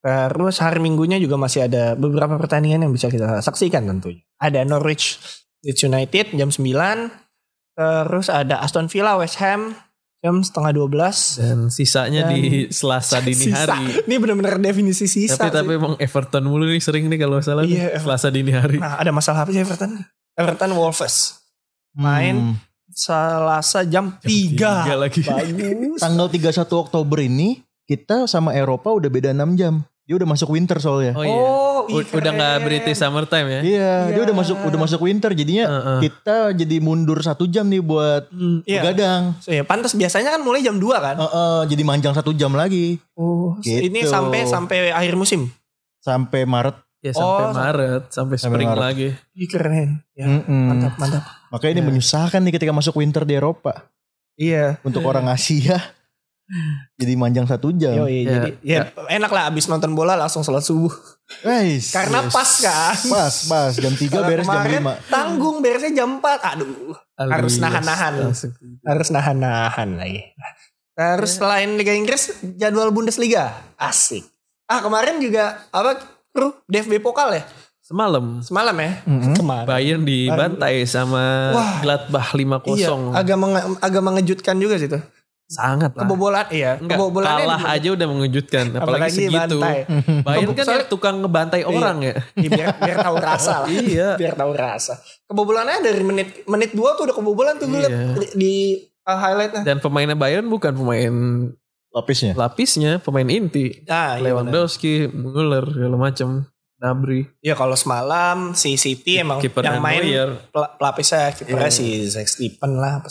[0.00, 4.20] Terus hari minggunya juga masih ada beberapa pertandingan yang bisa kita saksikan tentunya.
[4.36, 5.16] Ada Norwich
[5.64, 6.60] Leeds United jam 9.
[7.76, 9.72] Terus ada Aston Villa West Ham
[10.20, 11.40] jam setengah 12.
[11.40, 13.72] Dan sisanya Dan- di Selasa dini Sisa.
[13.72, 14.04] hari.
[14.04, 15.34] Ini benar-benar definisi sisa.
[15.34, 15.56] Tapi sih.
[15.56, 18.04] tapi emang Everton mulu nih sering nih kalau salah nih, Iya, Everton.
[18.06, 18.76] Selasa dini hari.
[18.76, 19.96] Nah ada masalah apa sih Everton?
[20.34, 21.40] Everton Wolves.
[21.92, 22.54] Main Hmm.
[22.90, 24.98] Selasa jam, Tiga 3.
[24.98, 25.22] lagi.
[25.22, 25.98] Bagus.
[25.98, 29.74] Tanggal 31 Oktober ini kita sama Eropa udah beda 6 jam.
[30.04, 31.14] Dia udah masuk winter soalnya.
[31.14, 31.30] Oh iya.
[31.32, 32.56] Oh, Udah nggak.
[32.62, 33.60] British summertime ya?
[33.60, 34.22] Iya, dia Iya.
[34.22, 35.98] udah masuk udah masuk winter jadinya Heeh.
[36.04, 38.80] kita jadi mundur satu jam nih buat Hmm, iya.
[38.80, 39.34] begadang.
[39.38, 41.16] So, ya, pantas biasanya kan mulai jam 2 kan?
[41.16, 43.86] Heeh, jadi manjang satu jam lagi Oh, Gitu.
[43.86, 45.50] ini sampai sampai akhir musim.
[45.98, 46.80] sampai Maret.
[46.98, 48.82] Ya sampai Oh, Maret, sampai sampai spring Maret.
[48.82, 49.08] lagi.
[49.34, 50.04] Ih keren.
[50.12, 50.64] Ya, Mm-mm.
[50.66, 51.22] mantap, mantap.
[51.48, 51.88] Makanya ini Iya.
[51.88, 53.88] menyusahkan nih ketika masuk winter di Eropa
[54.34, 54.76] Iya.
[54.82, 55.80] untuk orang Asia.
[56.94, 57.94] Jadi manjang satu jam.
[57.94, 60.90] Yo, Ya, jadi ya, enak lah abis nonton bola langsung sholat subuh.
[61.40, 62.32] Guys, Karena yes.
[62.32, 62.96] pas kan.
[63.06, 65.08] Pas, pas jam 3 Kalau beres jam kemarin 5.
[65.08, 66.26] Tanggung beresnya jam 4.
[66.50, 68.12] Aduh, Harus Alias nahan-nahan.
[68.20, 68.52] langsung.
[68.82, 70.22] harus nahan-nahan lagi.
[70.92, 73.54] Terus selain Liga Inggris, jadwal Bundesliga.
[73.76, 74.26] Asik.
[74.64, 76.02] Ah, kemarin juga apa?
[76.30, 77.42] Kru DFB Pokal ya?
[77.80, 79.02] Semalam Semalam ya?
[79.02, 79.34] Mm-mm.
[79.34, 79.66] Kemarin.
[79.66, 81.78] Bayern dibantai sama Wah.
[81.80, 82.74] Gladbach 5-0.
[82.76, 85.02] Iya, agak menge- agak mengejutkan juga sih tuh.
[85.50, 86.06] Sangat lah.
[86.06, 88.64] Kebobolan iya, Enggak, kebobolannya kalah juga- aja udah mengejutkan.
[88.72, 89.58] Apalagi, segitu.
[89.58, 89.78] bantai.
[90.22, 92.14] Bayern kan Soalnya- tukang ngebantai orang ya.
[92.34, 93.68] Iya, biar biar tahu rasa lah.
[93.68, 94.08] Iya.
[94.20, 94.94] Biar tahu rasa.
[95.26, 97.90] Kebobolannya dari menit menit 2 tuh udah kebobolan tuh gue Iya.
[98.14, 98.54] di, di
[99.02, 99.62] uh, highlightnya.
[99.64, 101.14] Dan pemainnya Bayern bukan pemain
[101.90, 102.38] Lapisnya.
[102.38, 103.82] lapisnya, pemain inti.
[103.82, 104.30] Nah, iya.
[104.30, 106.46] Lewandowski, Müller, segala macam.
[106.78, 110.30] Nabri, Ya kalau semalam si City emang kiper yang main Neuer.
[110.48, 111.76] pelapisnya kipernya Iya.
[111.76, 113.04] si Zach Steven lah.
[113.04, 113.10] apa.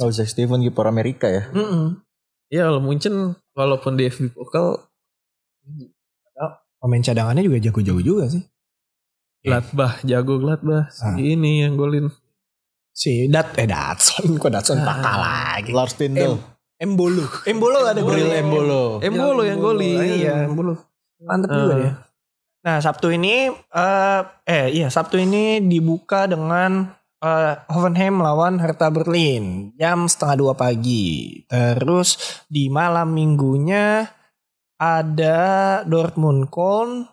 [0.00, 1.44] Oh, Zach Steven kiper Amerika ya.
[1.52, 2.00] Mm-mm.
[2.48, 4.80] Ya kalau Munchen walaupun di FB Pokal
[6.80, 8.40] Pemain cadangannya juga jago-jago juga sih.
[9.44, 10.88] Gladbach jago Gladbach.
[10.88, 11.12] Si Ah.
[11.12, 12.08] ini yang golin.
[12.90, 14.88] Si Dat eh Datson kok Datson Ah.
[14.88, 15.70] pakal lagi.
[15.76, 16.40] Lars Tindel.
[16.80, 17.28] Embolo.
[17.44, 18.32] Embolo ada Bril golin.
[18.32, 18.82] Embolo.
[19.04, 20.00] Embolo yang golin.
[20.00, 20.80] Iya, Embolo.
[21.20, 21.56] Mantap Ah.
[21.60, 21.92] juga dia.
[22.60, 26.88] Nah, Sabtu ini eh eh iya, Sabtu ini dibuka dengan
[27.20, 31.44] eh, Hoffenheim melawan Hertha Berlin jam setengah dua pagi.
[31.44, 32.16] Terus
[32.46, 34.08] di malam minggunya
[34.76, 35.38] ada
[35.84, 37.04] Dortmund Köln.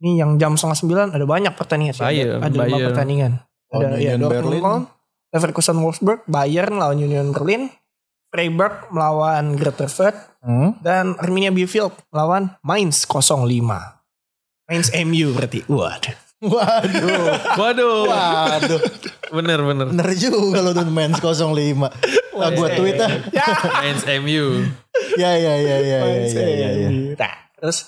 [0.00, 2.04] Ini yang jam setengah sembilan ada banyak pertandingan sih.
[2.04, 2.86] Bayern, ada, lima Bayern.
[2.88, 3.32] pertandingan.
[3.68, 4.62] Ada ya, Union Dortmund Berlin.
[4.62, 4.82] Köln,
[5.30, 7.68] Leverkusen Wolfsburg, Bayern lawan Union Berlin,
[8.28, 10.72] Freiburg melawan Greuther Fürth, Hmm?
[10.80, 14.00] dan Arminia Bielefeld melawan Mainz 05.
[14.64, 15.60] Mainz MU berarti.
[15.68, 16.16] Waduh.
[16.40, 17.24] Waduh.
[17.60, 18.08] Waduh.
[18.08, 18.80] Waduh.
[19.30, 19.86] Bener bener.
[19.92, 21.52] Bener juga lo tuh Mens 05.
[22.40, 23.12] Nah, buat tweet ah.
[23.30, 23.46] Ya.
[23.84, 24.64] Mainz MU.
[25.20, 26.68] Ya ya ya ya ya Mainz ya ya.
[26.72, 26.88] ya.
[26.88, 27.12] MU.
[27.14, 27.78] Nah, terus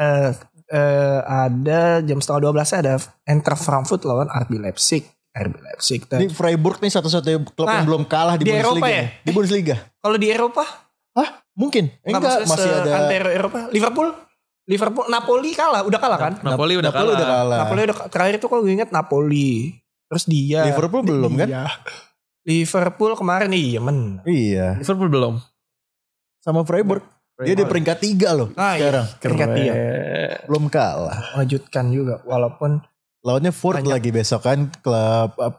[0.00, 0.32] eh
[0.72, 2.94] eh, ada jam setengah 12 ada
[3.28, 5.04] Eintracht Frankfurt lawan RB Leipzig.
[5.32, 6.00] RB Leipzig.
[6.08, 8.72] Dan Ini Freiburg nih satu-satunya klub Nah, yang belum kalah di, di Bundesliga.
[8.72, 9.04] Eropa ya?
[9.20, 9.76] Di Bundesliga.
[10.00, 10.64] kalau di Eropa
[11.12, 11.28] Hah?
[11.52, 11.84] Mungkin.
[12.08, 13.68] Enggak, masih ada antero Eropa.
[13.68, 14.08] Liverpool
[14.64, 16.32] Liverpool Napoli kalah, udah kalah kan?
[16.40, 17.16] Napoli udah Napoli kalah.
[17.16, 17.58] udah kalah.
[17.60, 19.74] Napoli udah terakhir itu kalau gue inget Napoli.
[20.06, 21.48] Terus dia Liverpool belum kan?
[21.48, 21.64] Iya.
[22.42, 24.18] Liverpool kemarin iya men.
[24.22, 24.76] Iya.
[24.76, 25.34] Liverpool belum.
[26.38, 27.02] Sama Freiburg.
[27.38, 28.86] Dia di peringkat tiga loh Ah, iya.
[28.86, 29.06] sekarang.
[29.18, 29.72] Peringkat dia.
[30.46, 31.18] Belum kalah.
[31.34, 32.78] Mengejutkan juga walaupun
[33.20, 33.90] Lawannya Ford Banyak.
[33.92, 35.54] lagi besok kan klub uh,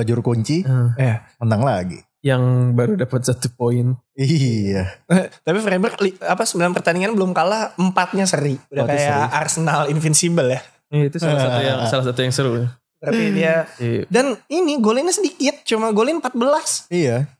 [0.00, 0.92] juru kunci Hmm.
[0.96, 2.00] eh menang lagi.
[2.26, 2.42] Yang
[2.74, 3.94] baru dapat satu poin.
[4.12, 4.98] Iya.
[5.40, 8.58] tapi Freiburg apa 9 pertandingan belum kalah, empatnya seri.
[8.66, 9.36] Udah Empatnya kayak seri.
[9.36, 10.60] Arsenal Invincible ya.
[10.88, 12.52] Iya, itu salah satu yang salah satu yang seru.
[12.96, 14.08] Tapi dia Iya.
[14.08, 16.88] dan ini golinnya sedikit, cuma golin 14.
[16.88, 17.30] Iya.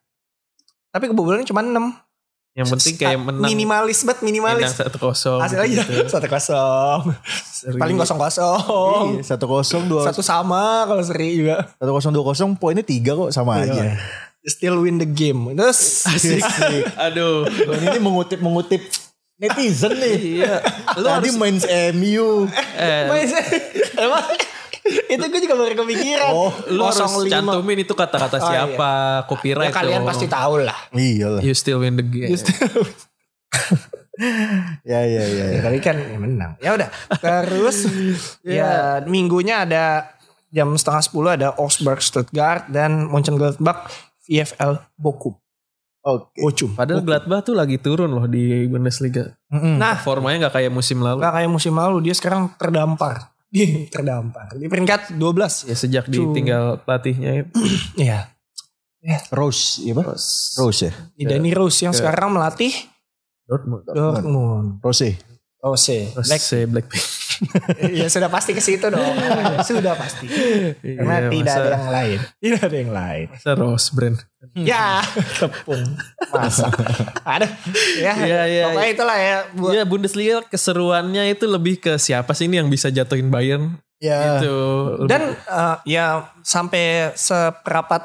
[0.89, 1.75] Tapi kebobolannya cuma 6.
[2.55, 3.45] Yang penting kayak menang.
[3.47, 4.73] minimalis banget Menang minimalis.
[4.73, 5.41] satu kosong.
[5.45, 6.09] Hasil aja gitu.
[6.09, 7.01] satu kosong.
[7.77, 9.05] Paling kosong kosong.
[9.13, 11.69] Iya, satu kosong dua Satu sama kalau seri juga.
[11.75, 13.69] satu kosong dua kosong poinnya tiga kok sama Iya.
[13.69, 13.83] aja.
[14.47, 15.51] Still win the game.
[15.53, 16.39] Terus Asik.
[16.97, 17.51] Aduh.
[17.51, 18.79] Dan ini mengutip mengutip
[19.37, 20.17] netizen nih.
[20.41, 20.55] Iya.
[20.97, 21.57] Lu Tadi harus main
[21.93, 22.47] MU.
[22.79, 23.35] eh, Mas,
[23.99, 24.23] emang
[24.87, 26.31] itu gue juga baru kepikiran.
[26.31, 27.27] Oh, lu harus 05.
[27.27, 30.09] cantumin itu kata-kata Oh, siapa, Ya, kalian dong.
[30.09, 30.79] pasti tahu lah.
[30.95, 31.43] Iya lah.
[31.43, 32.31] You still win the game.
[34.87, 35.23] Ya ya ya.
[35.29, 35.61] Ya, ya.
[35.61, 36.57] tapi kan ya menang.
[36.63, 36.89] Ya udah.
[37.21, 37.85] Terus
[38.47, 40.17] ya minggunya ada
[40.49, 43.93] jam setengah sepuluh ada Augsburg Stuttgart dan Mönchengladbach
[44.27, 45.35] VfL Bochum.
[46.03, 46.39] Oke.
[46.39, 46.71] Bochum.
[46.75, 49.35] Padahal Gladbach tuh lagi turun loh di Bundesliga.
[49.51, 49.79] Mm-mm.
[49.79, 51.19] Nah, Formanya nggak kayak musim lalu.
[51.19, 53.31] Gak kayak musim lalu dia sekarang terdampar.
[53.47, 55.71] Dia terdampar di peringkat 12.
[55.71, 57.55] Ya sejak Cu- ditinggal pelatihnya itu.
[58.11, 58.27] Iya.
[59.31, 60.03] Rose, iya Pak?
[60.03, 60.27] Terus
[60.59, 60.93] Rose ya.
[61.15, 62.75] Di Danny Rose yang Ke- sekarang melatih
[63.47, 63.87] Dortmund.
[63.87, 64.69] Dortmund.
[64.83, 65.15] Rose.
[65.63, 66.11] Rose.
[66.11, 66.43] Terus Black.
[66.67, 67.05] Blackpink.
[68.01, 69.03] ya sudah pasti ke situ dong.
[69.69, 70.27] sudah pasti.
[70.81, 72.19] Karena Iya, tidak masa- ada yang lain.
[72.39, 73.27] Tidak ada yang lain.
[73.31, 74.19] Masa Rose brand.
[74.55, 75.03] Ya,
[75.37, 75.85] tepung.
[76.31, 76.71] Masa.
[77.23, 77.47] Ada.
[77.97, 79.37] Ya, Iya, iya, pokoknya itulah ya.
[79.53, 84.39] Buat, Ya Bundesliga keseruannya itu lebih ke siapa sih ini yang bisa jatuhin Bayern Ya.
[84.39, 84.57] gitu.
[85.09, 88.05] Dan eh, ya sampai seperapat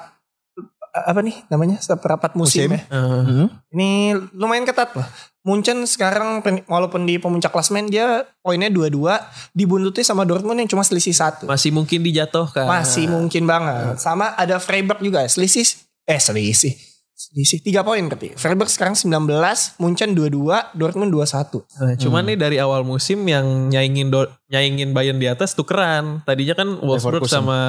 [0.91, 2.75] apa nih namanya seperapat musim, Musim.
[2.75, 2.81] ya.
[2.91, 3.47] Eh, Hmm?
[3.71, 3.89] Ini
[4.35, 5.07] lumayan ketat lah.
[5.41, 11.15] Munchen sekarang walaupun di pemuncak klasmen dia poinnya dua-dua dibuntuti sama Dortmund yang cuma selisih
[11.15, 11.49] satu.
[11.49, 12.69] masih mungkin dijatuhkan.
[12.69, 13.97] Masih mungkin banget.
[13.97, 15.65] Sama ada Freiburg juga selisih
[16.05, 16.75] eh selisih
[17.21, 19.29] selisih tiga poin tapi Freiburg sekarang 19,
[19.77, 21.61] Munchen 22, Dortmund 21.
[21.77, 26.25] Nah, cuman nih dari awal musim yang nyaingin do, nyaingin Bayern di atas tukeran.
[26.25, 27.59] Tadinya kan Wolfsburg sama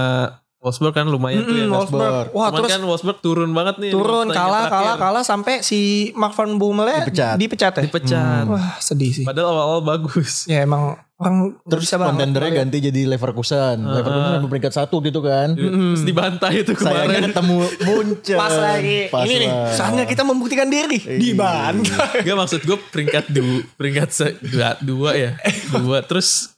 [0.62, 1.66] Wolfsburg kan lumayan tuh ya.
[1.66, 1.74] Kan.
[1.74, 2.26] Wolfsburg.
[2.30, 3.90] Wah, Cuman terus kan Wolfsburg turun banget nih.
[3.90, 5.02] turun kalah pertandingan kalah terakhir.
[5.02, 5.80] kalah sampai si
[6.14, 7.34] Mark van Bommel Dipecat.
[7.36, 7.82] dipecat ya.
[7.82, 8.44] Dipecat.
[8.46, 9.24] Wah, sedih sih.
[9.24, 10.46] Padahal awal-awal bagus.
[10.46, 12.10] Ya emang orang Terus bisa banget.
[12.14, 13.76] kontendernya ganti jadi Leverkusen.
[13.80, 15.50] Leverkusen sampai peringkat satu gitu kan.
[15.52, 17.22] Terus dibantai itu Sayangnya kemarin.
[17.26, 18.36] ketemu Munchen.
[18.36, 22.22] Pas lagi Pas ini nih, saatnya kita membuktikan diri di Bantai.
[22.22, 23.42] Gak maksud gue peringkat du,
[23.74, 24.10] peringkat
[24.40, 25.30] dua, dua ya.
[25.74, 26.51] Dua terus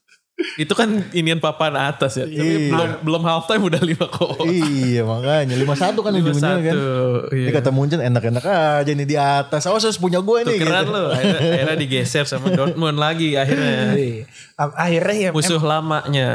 [0.59, 2.27] itu kan inian papan atas ya.
[2.27, 2.71] Tapi Iya.
[2.75, 4.43] belum belum half time udah lima kok.
[4.51, 6.75] Iya makanya 5-1 kan ujungnya kan.
[6.75, 7.47] Iya.
[7.47, 8.43] Ini kata Munchen enak-enak
[8.83, 9.63] aja nih di atas.
[9.71, 10.59] Awas harus punya gue nih.
[10.59, 10.95] Tukeran gitu.
[10.95, 13.95] lo akhirnya, akhirnya digeser sama Dortmund lagi akhirnya.
[13.95, 14.27] Iya.
[14.59, 16.31] Akhirnya ya Musuh lamanya.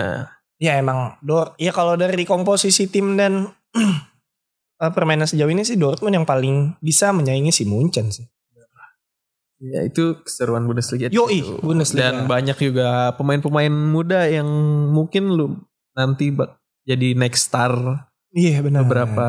[0.60, 3.52] Ya emang Dor ya kalau dari komposisi tim dan
[4.84, 8.24] eh, permainan sejauh ini sih Dortmund yang paling bisa menyaingi si Munchen sih.
[9.60, 11.08] Ya itu keseruan Bundesliga.
[11.10, 11.44] Yoi.
[11.60, 12.16] Bundesliga.
[12.16, 14.48] Dan banyak juga pemain-pemain muda yang
[14.90, 15.60] mungkin lu
[15.92, 17.76] nanti bak- jadi next star
[18.32, 18.82] Iya benar.
[18.84, 19.28] beberapa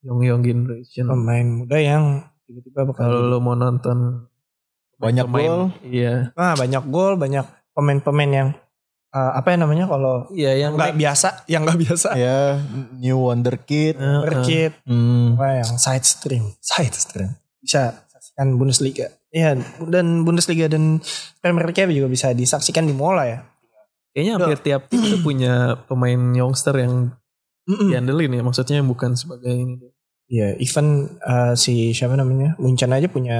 [0.00, 1.08] young young generation.
[1.08, 2.04] pemain muda yang
[2.44, 4.28] tiba-tiba bakal Kalau lu mau nonton
[4.94, 5.62] Banyak pemain- gol.
[5.82, 6.30] Iya.
[6.34, 8.48] ah banyak gol, banyak pemain-pemain yang
[9.10, 12.08] eh, apa ya namanya kalau Iya yang nggak biasa, yang nggak biasa.
[12.14, 12.58] Ya,
[12.92, 13.94] New Wonder Kid.
[13.94, 14.20] Eh, eh.
[14.20, 15.34] Berkit, Hmm.
[15.34, 18.04] apa yang side stream, side stream bisa
[18.34, 19.06] saksikan Bundesliga.
[19.30, 19.54] Iya
[19.86, 20.98] dan Bundesliga dan
[21.38, 23.38] Premier League juga bisa disaksikan di Mola ya.
[24.10, 27.14] Kayaknya hampir tiap tim tuh punya pemain youngster yang
[27.66, 27.90] Mm-mm.
[27.90, 28.42] diandelin ya.
[28.42, 29.78] Maksudnya yang bukan sebagai ini.
[30.24, 33.38] ya even eh, si siapa namanya Munchen aja punya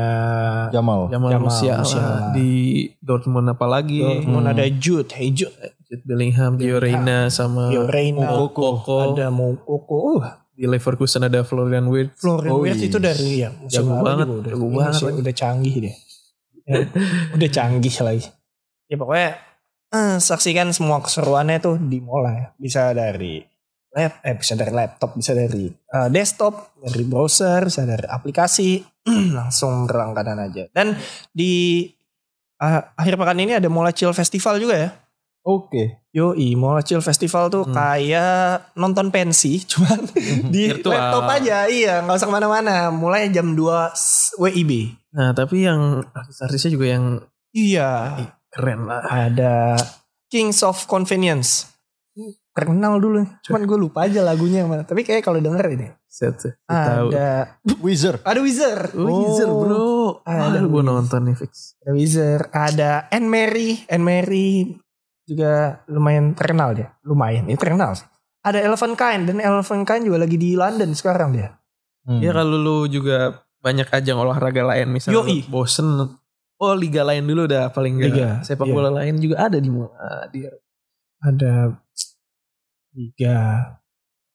[0.69, 1.09] Jamal.
[1.09, 2.37] Jamal, Jamal Musiala Musiala.
[2.37, 5.57] di Dortmund apalagi Dortmund ada Jude, hey Jude,
[5.89, 9.17] Jude Bellingham, Gio Reyna sama Yo Reina, Koko.
[9.17, 12.23] ada Moukoko, uh, di Leverkusen ada Florian Wirtz.
[12.23, 12.89] Florian Oh, Wirtz iya.
[12.89, 15.19] itu dari ya musim Jago lalu banget, juga udah, jago iya, banget lagi.
[15.21, 15.95] udah canggih dia.
[16.65, 16.75] Ya,
[17.37, 18.27] udah canggih lagi.
[18.87, 19.31] Ya pokoknya
[19.91, 22.47] eh, saksikan semua keseruannya tuh di Mola ya.
[22.55, 23.43] Bisa dari
[23.95, 28.83] lap, eh bisa dari laptop, bisa dari eh, desktop, dari browser, bisa dari aplikasi,
[29.39, 30.67] langsung berlangganan aja.
[30.71, 30.95] Dan
[31.31, 31.87] di
[32.59, 34.91] eh, akhir pekan ini ada Mola Chill Festival juga ya.
[35.45, 36.01] Oke.
[36.11, 37.75] Yoi, Mola Chill Festival tuh Hmm.
[37.75, 40.09] kayak nonton pensi, cuman
[40.47, 40.95] di Virtual.
[40.95, 42.89] laptop aja, iya, nggak usah ke mana-mana.
[42.89, 44.95] Mulai jam 2 s- WIB.
[45.13, 47.05] Nah tapi yang artis-artisnya juga yang
[47.51, 48.19] Iya,
[48.49, 49.05] keren lah.
[49.07, 49.77] ada
[50.27, 51.71] Kings of Convenience.
[52.51, 54.83] Terkenal dulu, cuman gue lupa aja lagunya yang mana.
[54.83, 58.23] Tapi kayak kalau denger ini, Set, ada Wizard.
[58.23, 60.23] ada Wizard, Oh, Wizard bro.
[60.23, 60.87] Ada Ada gue Wizard.
[60.87, 61.75] nonton nih fix.
[61.77, 64.79] ada Wizard, ada Anne Mary, Anne Mary
[65.25, 68.07] juga lumayan terkenal dia, lumayan, ini terkenal sih.
[68.45, 71.57] Ada Elephant Kind dan Elephant Kind juga lagi di London sekarang dia.
[72.05, 72.21] Hmm.
[72.21, 75.49] Ya kalau lu juga banyak ajang olahraga lain misalnya Yoi.
[75.49, 76.21] bosen
[76.61, 78.75] oh liga lain dulu udah paling enggak Liga, sepak iya.
[78.77, 80.45] bola lain juga ada di mana di
[81.25, 81.73] Ada
[82.93, 83.39] tiga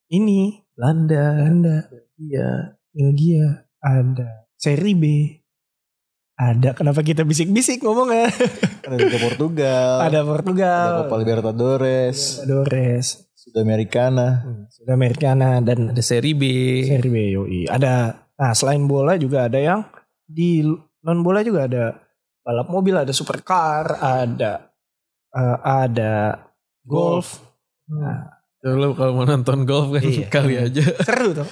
[0.10, 1.78] ini Belanda Belanda,
[2.18, 5.06] iya Belgia, ada seri B.
[6.40, 8.32] Ada kenapa kita bisik-bisik ngomongnya?
[8.88, 10.00] Ada Liga Portugal.
[10.00, 12.40] ada Ada Portugal, Copa Libertadores.
[12.48, 14.48] Dores, Sudamericana.
[14.72, 16.44] Sudamericana dan ada seri B
[16.88, 17.68] seri B yoi.
[17.68, 19.84] Ada nah selain bola juga ada yang
[20.24, 20.64] di
[21.04, 22.00] non bola juga ada
[22.40, 24.72] balap mobil, ada supercar, ada
[25.36, 26.40] eh, ada
[26.88, 27.44] golf.
[27.92, 30.28] Nah, Lu kalau mau nonton golf kan Iya.
[30.32, 31.48] kali aja seru tuh.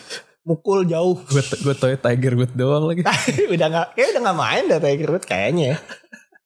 [0.47, 1.19] Mukul jauh.
[1.19, 3.03] gue gue tau Tiger Woods doang lagi
[3.53, 5.77] udah nggak kayak udah nggak main dah Tiger Woods kayaknya ya.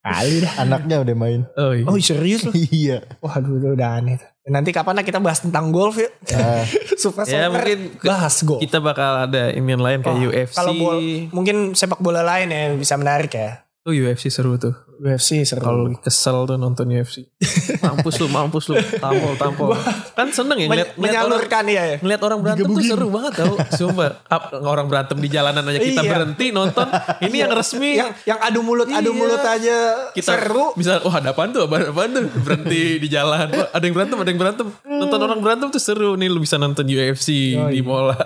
[0.02, 0.54] Kali dah.
[0.58, 1.42] Anaknya udah main.
[1.54, 2.54] oh iya Oh serius loh.
[2.74, 3.06] iya.
[3.22, 4.18] Waduh itu udah aneh.
[4.44, 6.10] Nanti kapan lah kita bahas tentang golf yuk.
[6.34, 6.66] Nah,
[6.98, 8.58] Super ya Soccer mungkin bahas golf.
[8.60, 10.98] kita bakal ada inian lain kayak Oh, UFC Kalau bol,
[11.30, 13.62] mungkin sepak bola lain ya bisa menarik ya.
[13.82, 15.60] oh UFC seru tuh UFC seru.
[15.60, 17.26] kalau lagi kesel tuh nonton UFC
[17.84, 18.78] mampus lu mampus lu.
[18.78, 19.74] Tampol tampol.
[20.14, 21.84] Kan seneng ya ngeliat, ngeliat orang menyalurkan ya.
[21.84, 21.98] ya.
[21.98, 23.54] ngeliat orang berantem tuh seru banget tau.
[23.74, 24.10] Sumpah.
[24.28, 26.12] Ap- orang berantem di jalanan aja kita Iya.
[26.12, 26.86] berhenti nonton.
[27.20, 27.92] Ini yang resmi.
[27.98, 29.18] Yang yang adu mulut adu Iya.
[29.18, 29.78] mulut aja
[30.14, 30.66] kita seru.
[30.74, 31.66] bisa wah ada apaan tuh?
[31.66, 32.26] Ada apaan tuh?
[32.40, 33.50] Berhenti di jalan.
[33.50, 34.68] Wah, ada yang berantem ada yang berantem.
[34.84, 36.14] Nonton orang berantem tuh seru.
[36.14, 37.82] Nih lu bisa nonton UFC Oh, di iya.
[37.82, 38.14] mola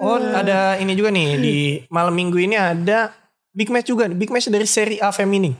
[0.00, 1.28] Oh ada ini juga nih.
[1.36, 1.56] Di
[1.88, 3.12] malam minggu ini ada
[3.60, 4.08] big match juga.
[4.08, 4.16] nih.
[4.16, 5.52] Big match dari Serie A feminin.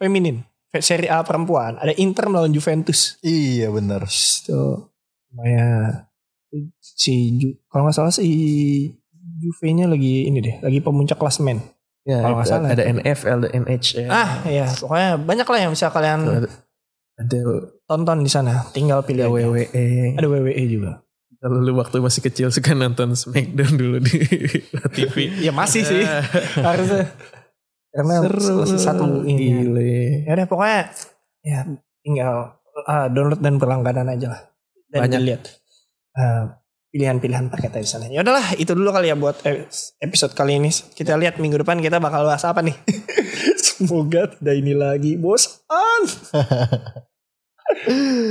[0.00, 0.40] Feminin.
[0.74, 1.76] Serie A perempuan.
[1.76, 3.20] Ada Inter melawan Juventus.
[3.20, 4.08] iya benar.
[4.42, 4.88] Tuh
[5.28, 6.08] lumayan
[6.80, 8.28] si Ju, kalau nggak salah si
[9.38, 11.60] Juve-nya lagi ini deh, lagi pemuncak klasemen.
[12.02, 12.68] ya, Kalau nggak salah.
[12.70, 16.48] ada NFL ada NHL Ah, iya, pokoknya banyak lah yang bisa kalian ada,
[17.16, 17.40] ada
[17.84, 18.66] tonton di sana.
[18.70, 19.48] Tinggal pilih ada aja.
[19.48, 20.92] WWE Ada WWE juga.
[21.38, 24.14] kalau lu waktu masih kecil suka nonton Smackdown dulu di
[24.94, 26.02] TV Ya masih sih,
[26.66, 27.10] harusnya.
[27.92, 30.24] Karena seru masih satu ini.
[30.24, 30.80] Ya udah pokoknya
[31.44, 31.60] ya
[32.00, 32.56] tinggal
[32.88, 34.42] ah, download dan berlangganan aja lah.
[34.88, 35.20] Dan Banyak.
[35.24, 35.42] lihat
[36.92, 38.04] pilihan-pilihan paket di sana.
[38.12, 39.64] Ya udahlah, itu dulu kali ya buat eh,
[40.04, 40.68] episode kali ini.
[40.68, 42.76] Kita lihat minggu depan kita bakal bahas apa nih.
[43.64, 46.02] Semoga tidak ini lagi, bosan.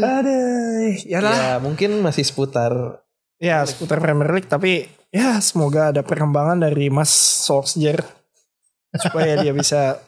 [0.05, 1.33] Aduh, ya lah.
[1.33, 3.01] ya mungkin masih seputar
[3.41, 7.09] Ya seputar Premier League tapi ya semoga ada perkembangan dari Mas
[7.41, 8.05] Solskjaer
[8.99, 9.99] supaya dia bisa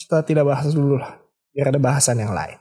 [0.00, 1.18] kita tidak bahas dulu lah
[1.54, 2.58] biar ada bahasan yang lain.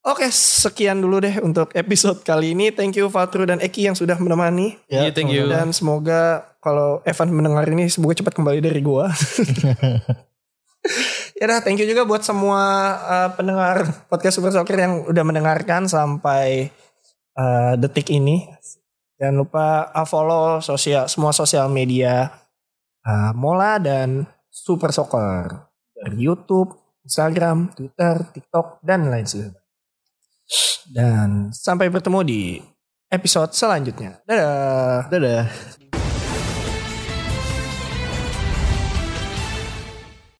[0.00, 2.72] Oke sekian dulu deh untuk episode kali ini.
[2.72, 5.44] Thank you Fatru dan Eki yang sudah menemani Iya, thank you.
[5.44, 9.12] dan semoga kalau Evan mendengar ini semoga cepat kembali dari gua.
[11.40, 12.60] ya dah thank you juga buat semua
[13.04, 16.72] uh, pendengar podcast Super Soccer yang udah mendengarkan sampai
[17.36, 18.48] uh, detik ini.
[19.20, 22.32] Jangan lupa uh, follow sosial semua sosial media
[23.04, 24.24] uh, Mola dan
[24.60, 29.60] Super Soccer dari YouTube, Instagram, Twitter, TikTok dan lain sebagainya.
[30.90, 32.42] Dan sampai bertemu di
[33.08, 34.20] episode selanjutnya.
[34.28, 35.08] Dadah.
[35.08, 35.44] Dadah.